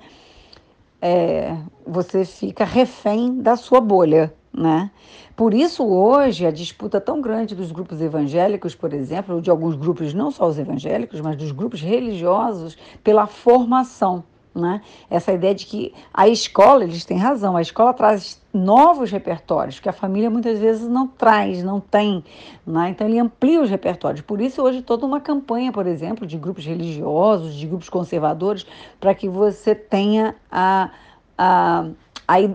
é, 1.01 1.57
você 1.87 2.25
fica 2.27 2.65
refém 2.65 3.41
da 3.41 3.57
sua 3.57 3.81
bolha, 3.81 4.33
né? 4.53 4.91
Por 5.37 5.55
isso, 5.55 5.85
hoje, 5.85 6.45
a 6.45 6.51
disputa 6.51 7.01
tão 7.01 7.21
grande 7.21 7.55
dos 7.55 7.71
grupos 7.71 8.01
evangélicos, 8.01 8.75
por 8.75 8.93
exemplo, 8.93 9.37
ou 9.37 9.41
de 9.41 9.51
alguns 9.51 9.77
grupos, 9.77 10.13
não 10.13 10.31
só 10.31 10.47
os 10.49 10.59
evangélicos, 10.59 11.21
mas 11.21 11.37
dos 11.37 11.53
grupos 11.53 11.81
religiosos, 11.81 12.77
pela 13.05 13.27
formação. 13.27 14.25
Né? 14.55 14.81
Essa 15.09 15.33
ideia 15.33 15.55
de 15.55 15.65
que 15.67 15.95
a 16.13 16.27
escola, 16.27 16.83
eles 16.83 17.05
têm 17.05 17.17
razão, 17.17 17.57
a 17.57 17.63
escola 17.63 17.95
traz 17.95 18.43
novos 18.53 19.11
repertórios 19.11 19.79
que 19.79 19.89
a 19.89 19.93
família 19.93 20.29
muitas 20.29 20.59
vezes 20.59 20.89
não 20.89 21.07
traz, 21.07 21.63
não 21.63 21.79
tem. 21.79 22.25
Né? 22.67 22.89
Então, 22.91 23.07
ele 23.07 23.21
amplia 23.21 23.63
os 23.63 23.71
repertórios. 23.71 24.23
Por 24.23 24.41
isso, 24.41 24.61
hoje, 24.61 24.83
toda 24.83 25.07
uma 25.07 25.21
campanha, 25.21 25.71
por 25.71 25.87
exemplo, 25.87 26.27
de 26.27 26.37
grupos 26.37 26.65
religiosos, 26.65 27.55
de 27.55 27.67
grupos 27.69 27.89
conservadores, 27.89 28.67
para 28.99 29.15
que 29.15 29.29
você 29.29 29.75
tenha 29.77 30.35
a, 30.51 30.91
a, 31.37 31.89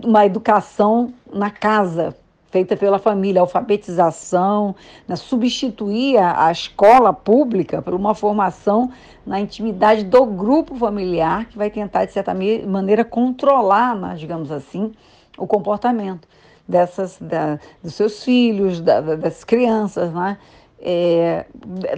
uma 0.04 0.24
educação 0.24 1.12
na 1.32 1.50
casa, 1.50 2.14
feita 2.54 2.76
pela 2.76 3.00
família, 3.00 3.40
alfabetização, 3.40 4.76
né, 5.08 5.16
substituir 5.16 6.16
a, 6.18 6.52
escola 6.52 7.12
pública 7.12 7.82
por 7.82 7.94
uma 7.94 8.14
formação 8.14 8.92
na 9.26 9.40
intimidade 9.40 10.04
do 10.04 10.24
grupo 10.24 10.76
familiar, 10.76 11.46
que 11.46 11.58
vai 11.58 11.68
tentar, 11.68 12.04
de 12.04 12.12
certa 12.12 12.32
maneira, 12.32 13.04
controlar, 13.04 13.96
né, 13.96 14.14
digamos 14.16 14.52
assim, 14.52 14.92
o 15.36 15.48
comportamento 15.48 16.28
dessas, 16.68 17.18
da, 17.20 17.58
dos 17.82 17.94
seus 17.94 18.22
filhos, 18.22 18.80
da, 18.80 19.00
das 19.00 19.42
crianças. 19.42 20.12
Né? 20.12 20.38
É, 20.80 21.46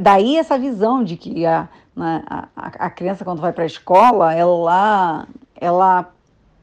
daí 0.00 0.38
essa 0.38 0.58
visão 0.58 1.04
de 1.04 1.18
que 1.18 1.44
a, 1.44 1.68
né, 1.94 2.22
a, 2.26 2.48
a 2.56 2.88
criança, 2.88 3.26
quando 3.26 3.42
vai 3.42 3.52
para 3.52 3.64
a 3.64 3.66
escola, 3.66 4.32
ela, 4.32 5.28
ela 5.60 6.15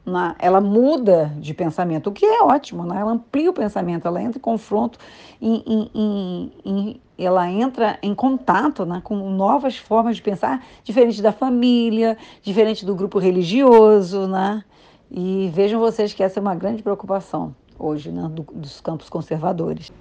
na, 0.04 0.36
ela 0.38 0.60
muda 0.60 1.32
de 1.38 1.54
pensamento, 1.54 2.08
o 2.08 2.12
que 2.12 2.26
é 2.26 2.42
ótimo, 2.42 2.84
né? 2.84 3.00
ela 3.00 3.12
amplia 3.12 3.50
o 3.50 3.54
pensamento, 3.54 4.06
ela 4.06 4.22
entra 4.22 4.38
em 4.38 4.40
confronto, 4.40 4.98
em, 5.40 5.62
em, 5.66 5.90
em, 5.94 6.52
em, 6.64 7.00
ela 7.16 7.50
entra 7.50 7.98
em 8.02 8.14
contato 8.14 8.84
né, 8.84 9.00
com 9.02 9.16
novas 9.30 9.76
formas 9.76 10.16
de 10.16 10.22
pensar, 10.22 10.64
diferente 10.82 11.22
da 11.22 11.32
família, 11.32 12.18
diferente 12.42 12.84
do 12.84 12.94
grupo 12.94 13.18
religioso, 13.18 14.26
né? 14.26 14.62
E 15.10 15.50
vejam 15.54 15.78
vocês 15.78 16.12
que 16.12 16.22
essa 16.22 16.40
é 16.40 16.42
uma 16.42 16.54
grande 16.54 16.82
preocupação 16.82 17.54
hoje 17.78 18.10
né, 18.10 18.28
do, 18.28 18.42
dos 18.54 18.80
campos 18.80 19.08
conservadores. 19.08 19.92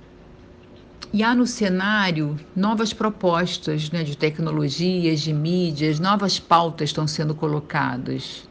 E 1.12 1.22
há 1.22 1.36
no 1.36 1.46
cenário 1.46 2.36
novas 2.56 2.92
propostas 2.94 3.92
né, 3.92 4.04
de 4.04 4.18
tecnologias, 4.18 5.20
de 5.20 5.32
mídias, 5.32 6.00
novas 6.00 6.40
pautas 6.40 6.90
estão 6.90 7.06
sendo 7.06 7.36
colocadas. 7.36 8.50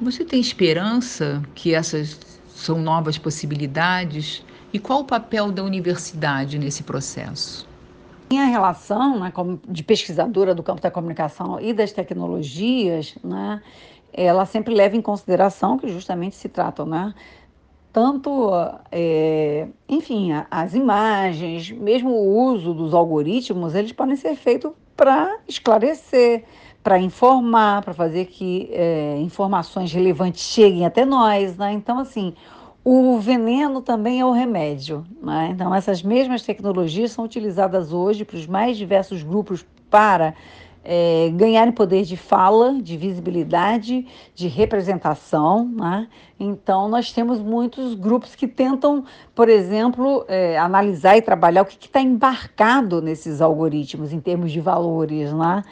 Você 0.00 0.24
tem 0.24 0.38
esperança 0.40 1.42
que 1.54 1.74
essas 1.74 2.20
são 2.48 2.78
novas 2.80 3.16
possibilidades? 3.16 4.44
E 4.72 4.78
qual 4.78 5.00
o 5.00 5.04
papel 5.04 5.50
da 5.50 5.62
universidade 5.62 6.58
nesse 6.58 6.82
processo? 6.82 7.66
Minha 8.28 8.44
relação 8.44 9.20
né, 9.20 9.32
de 9.66 9.82
pesquisadora 9.82 10.54
do 10.54 10.62
campo 10.62 10.82
da 10.82 10.90
comunicação 10.90 11.58
e 11.60 11.72
das 11.72 11.92
tecnologias, 11.92 13.16
né, 13.24 13.62
ela 14.12 14.44
sempre 14.44 14.74
leva 14.74 14.96
em 14.96 15.00
consideração 15.00 15.78
que 15.78 15.88
justamente 15.88 16.36
se 16.36 16.48
tratam, 16.48 16.84
né, 16.84 17.14
tanto, 17.90 18.50
é, 18.92 19.68
enfim, 19.88 20.30
as 20.50 20.74
imagens, 20.74 21.70
mesmo 21.70 22.10
o 22.10 22.52
uso 22.52 22.74
dos 22.74 22.92
algoritmos, 22.92 23.74
eles 23.74 23.92
podem 23.92 24.16
ser 24.16 24.36
feitos 24.36 24.72
para 24.94 25.38
esclarecer, 25.48 26.44
para 26.86 27.00
informar, 27.00 27.82
para 27.82 27.92
fazer 27.92 28.26
que 28.26 28.70
é, 28.70 29.18
informações 29.18 29.92
relevantes 29.92 30.40
cheguem 30.44 30.86
até 30.86 31.04
nós, 31.04 31.56
né? 31.56 31.72
Então, 31.72 31.98
assim, 31.98 32.32
o 32.84 33.18
veneno 33.18 33.82
também 33.82 34.20
é 34.20 34.24
o 34.24 34.30
remédio, 34.30 35.04
né? 35.20 35.48
Então, 35.50 35.74
essas 35.74 36.00
mesmas 36.00 36.42
tecnologias 36.42 37.10
são 37.10 37.24
utilizadas 37.24 37.92
hoje 37.92 38.24
para 38.24 38.36
os 38.36 38.46
mais 38.46 38.76
diversos 38.76 39.24
grupos 39.24 39.66
para 39.90 40.32
é, 40.84 41.28
ganharem 41.34 41.72
poder 41.72 42.04
de 42.04 42.16
fala, 42.16 42.80
de 42.80 42.96
visibilidade, 42.96 44.06
de 44.32 44.46
representação. 44.46 45.66
Né? 45.66 46.06
Então, 46.38 46.88
nós 46.88 47.10
temos 47.10 47.40
muitos 47.40 47.94
grupos 47.94 48.36
que 48.36 48.46
tentam, 48.46 49.04
por 49.34 49.48
exemplo, 49.48 50.24
é, 50.28 50.56
analisar 50.56 51.16
e 51.16 51.22
trabalhar 51.22 51.62
o 51.62 51.66
que 51.66 51.84
está 51.84 52.00
embarcado 52.00 53.02
nesses 53.02 53.40
algoritmos 53.40 54.12
em 54.12 54.20
termos 54.20 54.52
de 54.52 54.60
valores. 54.60 55.32
Né? 55.32 55.64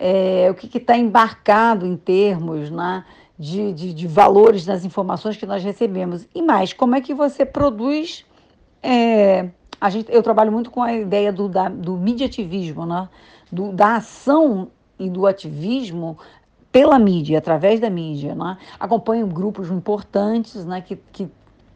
É, 0.00 0.48
o 0.50 0.54
que 0.54 0.78
está 0.78 0.96
embarcado 0.96 1.86
em 1.86 1.94
termos 1.94 2.70
né, 2.70 3.04
de, 3.38 3.72
de, 3.74 3.92
de, 3.92 4.08
valores 4.08 4.66
nas 4.66 4.82
informações 4.82 5.36
que 5.36 5.44
nós 5.44 5.62
recebemos. 5.62 6.26
E 6.34 6.40
mais, 6.40 6.72
como 6.72 6.94
é 6.94 7.02
que 7.02 7.12
você 7.12 7.44
produz. 7.44 8.24
É, 8.82 9.50
a 9.78 9.90
gente, 9.90 10.10
eu 10.10 10.22
trabalho 10.22 10.50
muito 10.50 10.70
com 10.70 10.82
a 10.82 10.92
ideia 10.94 11.30
do, 11.30 11.48
da, 11.48 11.68
do 11.68 11.98
mediativismo, 11.98 12.86
né? 12.86 13.08
do, 13.52 13.72
da 13.72 13.96
ação 13.96 14.68
e 14.98 15.08
do 15.10 15.26
ativismo 15.26 16.18
pela 16.72 16.98
mídia, 16.98 17.38
através 17.38 17.78
da 17.78 17.90
mídia. 17.90 18.34
Né? 18.34 18.56
Acompanho 18.78 19.26
grupos 19.26 19.70
importantes 19.70 20.64
né, 20.64 20.80
que, 20.80 20.96
que 21.12 21.28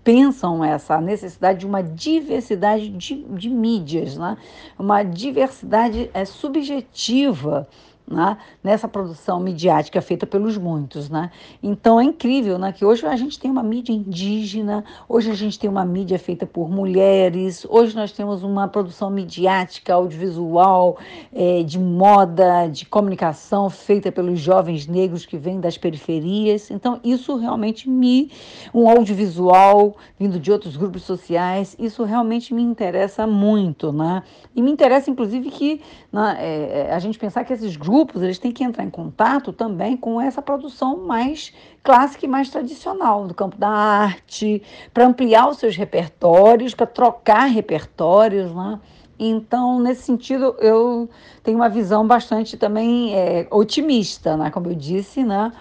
pensam 0.02 0.62
essa 0.64 1.00
necessidade 1.00 1.60
de 1.60 1.66
uma 1.66 1.82
diversidade 1.82 2.88
de, 2.90 3.22
de 3.22 3.50
mídias, 3.50 4.16
né? 4.16 4.36
uma 4.78 5.02
diversidade 5.02 6.10
é, 6.14 6.24
subjetiva 6.24 7.66
né, 8.06 8.36
nessa 8.62 8.86
produção 8.86 9.40
midiática 9.40 10.00
feita 10.02 10.26
pelos 10.26 10.58
muitos. 10.58 11.08
Né? 11.08 11.30
Então 11.62 11.98
é 11.98 12.04
incrível 12.04 12.58
né, 12.58 12.72
que 12.72 12.84
hoje 12.84 13.06
a 13.06 13.16
gente 13.16 13.38
tem 13.38 13.50
uma 13.50 13.62
mídia 13.62 13.92
indígena, 13.92 14.84
hoje 15.08 15.30
a 15.30 15.34
gente 15.34 15.58
tem 15.58 15.70
uma 15.70 15.84
mídia 15.84 16.18
feita 16.18 16.46
por 16.46 16.70
mulheres, 16.70 17.66
hoje 17.68 17.96
nós 17.96 18.12
temos 18.12 18.42
uma 18.42 18.68
produção 18.68 19.10
midiática, 19.10 19.94
audiovisual, 19.94 20.98
é, 21.32 21.62
de 21.62 21.78
moda, 21.78 22.66
de 22.66 22.84
comunicação 22.84 23.70
feita 23.70 24.12
pelos 24.12 24.38
jovens 24.38 24.86
negros 24.86 25.24
que 25.24 25.38
vêm 25.38 25.58
das 25.58 25.78
periferias. 25.78 26.70
Então 26.70 27.00
isso 27.02 27.36
realmente 27.36 27.88
me. 27.88 28.30
um 28.72 28.88
audiovisual 28.88 29.96
vindo 30.18 30.38
de 30.38 30.52
outros 30.52 30.76
grupos 30.76 31.02
sociais, 31.02 31.74
isso 31.78 32.04
realmente 32.04 32.52
me 32.52 32.62
interessa 32.62 33.26
muito. 33.26 33.92
Né? 33.92 34.22
E 34.54 34.60
me 34.60 34.70
interessa, 34.70 35.10
inclusive, 35.10 35.50
que 35.50 35.80
né, 36.12 36.36
é, 36.38 36.92
a 36.92 36.98
gente 36.98 37.18
pensar 37.18 37.44
que 37.44 37.52
esses 37.52 37.76
grupos 37.76 37.93
grupos 37.94 38.22
eles 38.22 38.40
têm 38.40 38.50
que 38.50 38.64
entrar 38.64 38.82
em 38.82 38.90
contato 38.90 39.52
também 39.52 39.96
com 39.96 40.20
essa 40.20 40.42
produção 40.42 40.96
mais 41.06 41.52
clássica 41.80 42.26
e 42.26 42.28
mais 42.28 42.50
tradicional 42.50 43.24
do 43.28 43.32
campo 43.32 43.56
da 43.56 43.68
arte, 43.68 44.60
para 44.92 45.06
ampliar 45.06 45.48
os 45.48 45.58
seus 45.58 45.76
repertórios, 45.76 46.74
para 46.74 46.86
trocar 46.86 47.44
repertórios, 47.44 48.52
né? 48.52 48.80
Então, 49.16 49.78
nesse 49.78 50.02
sentido, 50.02 50.56
eu 50.58 51.08
tenho 51.44 51.56
uma 51.56 51.68
visão 51.68 52.04
bastante 52.04 52.56
também 52.56 53.14
é, 53.14 53.46
otimista, 53.48 54.36
né? 54.36 54.50
Como 54.50 54.66
eu 54.66 54.74
disse, 54.74 55.22
né? 55.22 55.52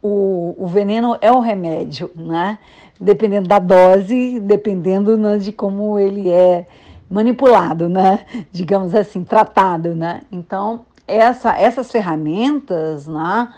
O, 0.00 0.54
o 0.56 0.68
veneno 0.68 1.18
é 1.20 1.32
o 1.32 1.40
remédio, 1.40 2.08
né? 2.14 2.60
Dependendo 3.00 3.48
da 3.48 3.58
dose, 3.58 4.38
dependendo 4.38 5.16
né, 5.18 5.38
de 5.38 5.50
como 5.50 5.98
ele 5.98 6.30
é 6.30 6.68
manipulado, 7.10 7.88
né? 7.88 8.24
Digamos 8.52 8.94
assim, 8.94 9.24
tratado, 9.24 9.92
né? 9.96 10.20
Então, 10.30 10.86
essa, 11.16 11.58
essas 11.58 11.90
ferramentas, 11.90 13.06
né, 13.06 13.52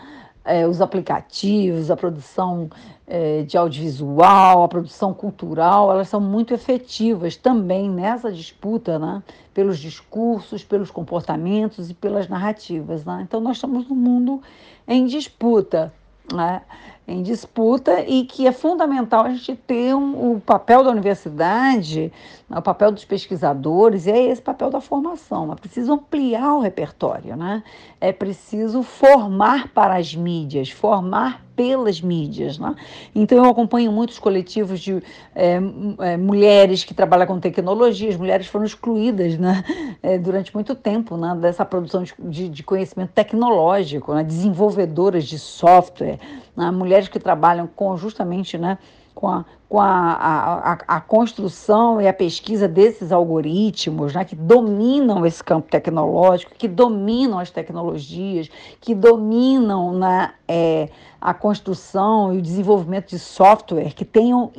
é, 0.45 0.67
os 0.67 0.81
aplicativos, 0.81 1.89
a 1.89 1.95
produção 1.95 2.69
é, 3.07 3.43
de 3.43 3.57
audiovisual, 3.57 4.63
a 4.63 4.67
produção 4.67 5.13
cultural, 5.13 5.91
elas 5.91 6.09
são 6.09 6.19
muito 6.19 6.53
efetivas 6.53 7.35
também 7.35 7.89
nessa 7.89 8.31
disputa, 8.31 8.99
né? 8.99 9.23
pelos 9.53 9.77
discursos, 9.77 10.63
pelos 10.63 10.89
comportamentos 10.89 11.89
e 11.89 11.93
pelas 11.93 12.27
narrativas. 12.27 13.05
Né? 13.05 13.21
Então, 13.27 13.39
nós 13.39 13.57
estamos 13.57 13.87
num 13.87 13.95
mundo 13.95 14.41
em 14.87 15.05
disputa. 15.05 15.93
Né? 16.31 16.61
em 17.07 17.21
disputa 17.21 18.01
e 18.01 18.25
que 18.25 18.47
é 18.47 18.51
fundamental 18.51 19.25
a 19.25 19.29
gente 19.29 19.55
ter 19.55 19.93
um, 19.93 20.35
o 20.35 20.41
papel 20.41 20.83
da 20.83 20.89
universidade, 20.89 22.11
o 22.49 22.61
papel 22.61 22.91
dos 22.91 23.03
pesquisadores, 23.03 24.05
e 24.05 24.11
é 24.11 24.29
esse 24.29 24.41
papel 24.41 24.69
da 24.69 24.79
formação. 24.79 25.51
É 25.51 25.55
preciso 25.55 25.93
ampliar 25.93 26.53
o 26.53 26.61
repertório, 26.61 27.35
né? 27.35 27.63
é 27.99 28.13
preciso 28.13 28.83
formar 28.83 29.67
para 29.69 29.97
as 29.97 30.15
mídias, 30.15 30.69
formar 30.69 31.42
pelas 31.55 32.01
mídias. 32.01 32.57
Né? 32.57 32.75
Então, 33.13 33.43
eu 33.43 33.51
acompanho 33.51 33.91
muitos 33.91 34.19
coletivos 34.19 34.79
de 34.79 35.01
é, 35.35 35.59
é, 35.99 36.17
mulheres 36.17 36.83
que 36.83 36.93
trabalham 36.93 37.27
com 37.27 37.39
tecnologia, 37.39 38.09
as 38.09 38.17
mulheres 38.17 38.47
foram 38.47 38.65
excluídas 38.65 39.37
né? 39.37 39.63
É, 40.01 40.17
durante 40.17 40.53
muito 40.53 40.75
tempo 40.75 41.15
né? 41.15 41.35
dessa 41.39 41.63
produção 41.63 42.03
de, 42.19 42.49
de 42.49 42.63
conhecimento 42.63 43.11
tecnológico, 43.11 44.13
né? 44.13 44.23
desenvolvedoras 44.23 45.25
de 45.25 45.39
software, 45.39 46.19
né? 46.55 46.71
mulheres 46.71 47.07
que 47.07 47.19
trabalham 47.19 47.67
com 47.67 47.95
justamente 47.97 48.57
né? 48.57 48.77
Com 49.13 49.27
a, 49.27 49.45
com 49.69 49.79
a, 49.79 50.13
a, 50.13 50.71
a, 50.87 51.01
construção 51.01 52.01
e 52.01 52.07
a 52.07 52.13
pesquisa 52.13 52.67
desses 52.67 53.11
algoritmos, 53.11 54.13
né, 54.13 54.25
que 54.25 54.35
dominam 54.35 55.25
esse 55.25 55.43
campo 55.43 55.69
tecnológico, 55.69 56.53
que 56.55 56.67
dominam 56.67 57.39
as 57.39 57.49
tecnologias, 57.49 58.49
que 58.81 58.93
dominam 58.93 59.93
né, 59.93 60.33
é, 60.47 60.89
a 61.21 61.33
construção 61.33 62.33
e 62.33 62.37
o 62.37 62.41
desenvolvimento 62.41 63.09
de 63.09 63.19
software, 63.19 63.93
que 63.93 64.05
tenham 64.05 64.51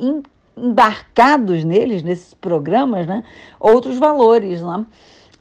embarcados 0.57 1.63
neles, 1.63 2.01
nesses 2.03 2.33
programas, 2.33 3.05
né, 3.07 3.23
outros 3.59 3.97
valores, 3.97 4.61
né, 4.61 4.85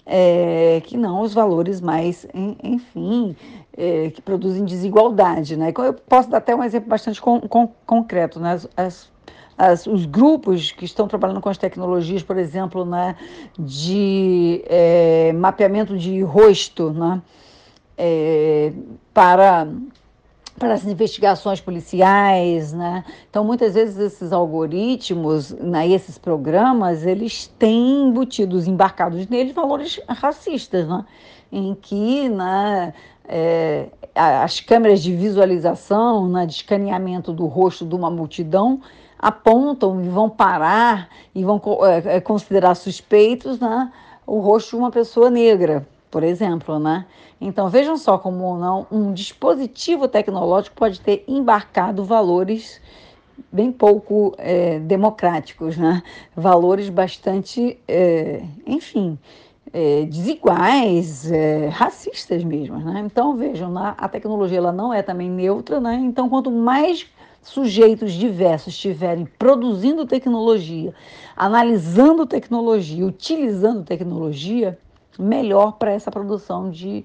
é, 0.07 0.83
que 0.85 0.97
não 0.97 1.23
os 1.23 1.33
valores 1.33 1.81
mais, 1.81 2.27
enfim, 2.63 3.35
é, 3.77 4.11
que 4.11 4.21
produzem 4.21 4.65
desigualdade. 4.65 5.57
Né? 5.57 5.73
Eu 5.77 5.95
posso 5.95 6.29
dar 6.29 6.39
até 6.39 6.55
um 6.55 6.63
exemplo 6.63 6.89
bastante 6.89 7.21
con 7.21 7.41
con 7.41 7.69
concreto. 7.87 8.39
Né? 8.39 8.53
As, 8.53 8.69
as, 8.77 9.13
as, 9.57 9.87
os 9.87 10.05
grupos 10.05 10.73
que 10.73 10.85
estão 10.85 11.09
trabalhando 11.09 11.41
com 11.41 11.49
as 11.49 11.59
tecnologias, 11.59 12.23
por 12.23 12.37
exemplo, 12.37 12.85
né, 12.85 13.17
de 13.59 14.63
é, 14.67 15.33
mapeamento 15.33 15.97
de 15.97 16.21
rosto 16.23 16.93
né, 16.93 17.23
é, 17.97 18.73
para 19.13 19.69
para 20.59 20.75
as 20.75 20.85
investigações 20.85 21.61
policiais, 21.61 22.73
né? 22.73 23.05
Então, 23.29 23.45
muitas 23.45 23.75
vezes 23.75 23.99
esses 23.99 24.33
algoritmos, 24.33 25.51
né, 25.53 25.89
esses 25.89 26.17
programas, 26.17 27.05
eles 27.05 27.47
têm 27.59 28.09
embutidos, 28.09 28.69
embarcados 28.69 29.27
neles, 29.29 29.53
valores 29.53 30.01
racistas, 30.09 30.87
né? 30.87 31.05
Em 31.51 31.75
que, 31.75 32.29
né, 32.29 32.95
é, 33.29 33.89
as 34.15 34.61
câmeras 34.61 35.03
de 35.03 35.15
visualização, 35.15 36.29
né, 36.29 36.47
de 36.47 36.53
escaneamento 36.53 37.33
do 37.33 37.47
rosto 37.47 37.85
de 37.85 37.95
uma 37.95 38.11
multidão, 38.11 38.81
apontam 39.19 40.05
e 40.05 40.09
vão 40.09 40.29
parar 40.29 41.09
e 41.35 41.43
vão 41.43 41.61
é, 41.83 42.17
é, 42.17 42.21
considerar 42.21 42.75
suspeitos 42.75 43.59
né, 43.59 43.91
o 44.27 44.39
rosto 44.39 44.71
de 44.71 44.77
uma 44.77 44.91
pessoa 44.91 45.31
negra, 45.31 45.87
por 46.15 46.23
exemplo. 46.23 46.79
Né? 46.79 47.05
Então 47.41 47.69
vejam 47.69 47.97
só 47.97 48.17
como 48.17 48.57
não 48.57 48.87
um 48.89 49.13
dispositivo 49.13 50.07
tecnológico 50.07 50.77
pode 50.77 51.01
ter 51.01 51.25
embarcado 51.27 52.05
valores 52.05 52.81
bem 53.51 53.73
pouco 53.73 54.33
é, 54.39 54.79
democráticos, 54.79 55.77
né? 55.77 56.05
valores 56.37 56.89
bastante, 56.89 57.77
é, 57.89 58.45
enfim, 58.65 59.19
é, 59.73 60.05
desiguais, 60.05 61.33
é, 61.33 61.67
racistas 61.67 62.45
mesmo. 62.45 62.79
Né? 62.79 63.03
Então, 63.05 63.37
vejam, 63.37 63.77
a 63.77 64.09
tecnologia 64.09 64.59
ela 64.59 64.71
não 64.71 64.95
é 64.95 65.03
também 65.03 65.29
neutra, 65.29 65.81
né? 65.81 65.97
então, 65.97 66.29
quanto 66.29 66.49
mais 66.49 67.09
sujeitos 67.43 68.13
diversos 68.13 68.69
estiverem 68.73 69.27
produzindo 69.37 70.07
tecnologia, 70.07 70.95
analisando 71.37 72.25
tecnologia, 72.25 73.05
utilizando 73.05 73.83
tecnologia, 73.83 74.79
melhor 75.23 75.73
para 75.73 75.93
essa 75.93 76.11
produção 76.11 76.71
de, 76.71 77.05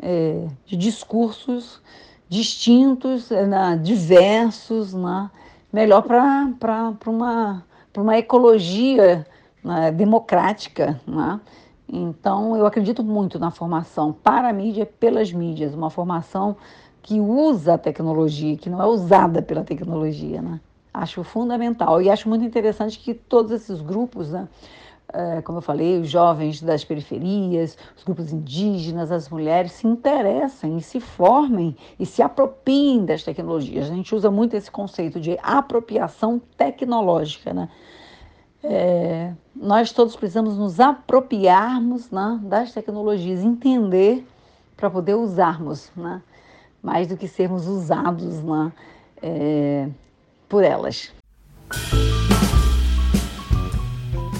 é, 0.00 0.46
de 0.64 0.76
discursos 0.76 1.80
distintos, 2.28 3.30
né? 3.30 3.78
diversos, 3.82 4.92
né? 4.94 5.30
melhor 5.72 6.02
para 6.02 6.94
uma, 7.06 7.64
uma 7.96 8.18
ecologia 8.18 9.26
né? 9.62 9.90
democrática. 9.92 11.00
Né? 11.06 11.40
Então, 11.88 12.56
eu 12.56 12.66
acredito 12.66 13.04
muito 13.04 13.38
na 13.38 13.50
formação 13.50 14.12
para 14.12 14.48
a 14.48 14.52
mídia 14.52 14.86
pelas 14.86 15.32
mídias, 15.32 15.74
uma 15.74 15.90
formação 15.90 16.56
que 17.02 17.20
usa 17.20 17.74
a 17.74 17.78
tecnologia, 17.78 18.56
que 18.56 18.68
não 18.68 18.82
é 18.82 18.86
usada 18.86 19.40
pela 19.40 19.62
tecnologia, 19.62 20.42
né? 20.42 20.60
Acho 20.92 21.22
fundamental 21.22 22.02
e 22.02 22.10
acho 22.10 22.28
muito 22.28 22.44
interessante 22.44 22.98
que 22.98 23.14
todos 23.14 23.52
esses 23.52 23.80
grupos, 23.80 24.30
né, 24.30 24.48
como 25.44 25.58
eu 25.58 25.62
falei, 25.62 26.00
os 26.00 26.10
jovens 26.10 26.60
das 26.60 26.84
periferias, 26.84 27.78
os 27.96 28.04
grupos 28.04 28.32
indígenas, 28.32 29.10
as 29.10 29.28
mulheres 29.28 29.72
se 29.72 29.86
interessem 29.86 30.76
e 30.76 30.82
se 30.82 31.00
formem 31.00 31.76
e 31.98 32.04
se 32.04 32.22
apropriem 32.22 33.04
das 33.04 33.22
tecnologias. 33.22 33.90
A 33.90 33.94
gente 33.94 34.14
usa 34.14 34.30
muito 34.30 34.54
esse 34.54 34.70
conceito 34.70 35.20
de 35.20 35.38
apropriação 35.42 36.40
tecnológica, 36.56 37.54
né? 37.54 37.68
É, 38.68 39.32
nós 39.54 39.92
todos 39.92 40.16
precisamos 40.16 40.58
nos 40.58 40.80
apropriarmos 40.80 42.10
né, 42.10 42.40
das 42.42 42.72
tecnologias, 42.72 43.44
entender 43.44 44.26
para 44.76 44.90
poder 44.90 45.14
usarmos, 45.14 45.90
né, 45.96 46.20
mais 46.82 47.06
do 47.06 47.16
que 47.16 47.28
sermos 47.28 47.68
usados 47.68 48.42
né, 48.42 48.72
é, 49.22 49.88
por 50.48 50.64
elas. 50.64 51.12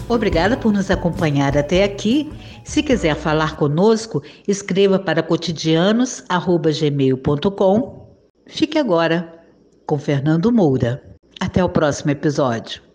Obrigada 0.08 0.56
por 0.56 0.72
nos 0.72 0.88
acompanhar 0.90 1.58
até 1.58 1.82
aqui. 1.82 2.32
Se 2.64 2.80
quiser 2.82 3.16
falar 3.16 3.56
conosco, 3.56 4.22
escreva 4.46 4.98
para 4.98 5.22
cotidianos@gmail.com. 5.22 8.06
Fique 8.46 8.78
agora 8.78 9.42
com 9.84 9.98
Fernando 9.98 10.52
Moura. 10.52 11.02
Até 11.40 11.64
o 11.64 11.68
próximo 11.68 12.12
episódio. 12.12 12.85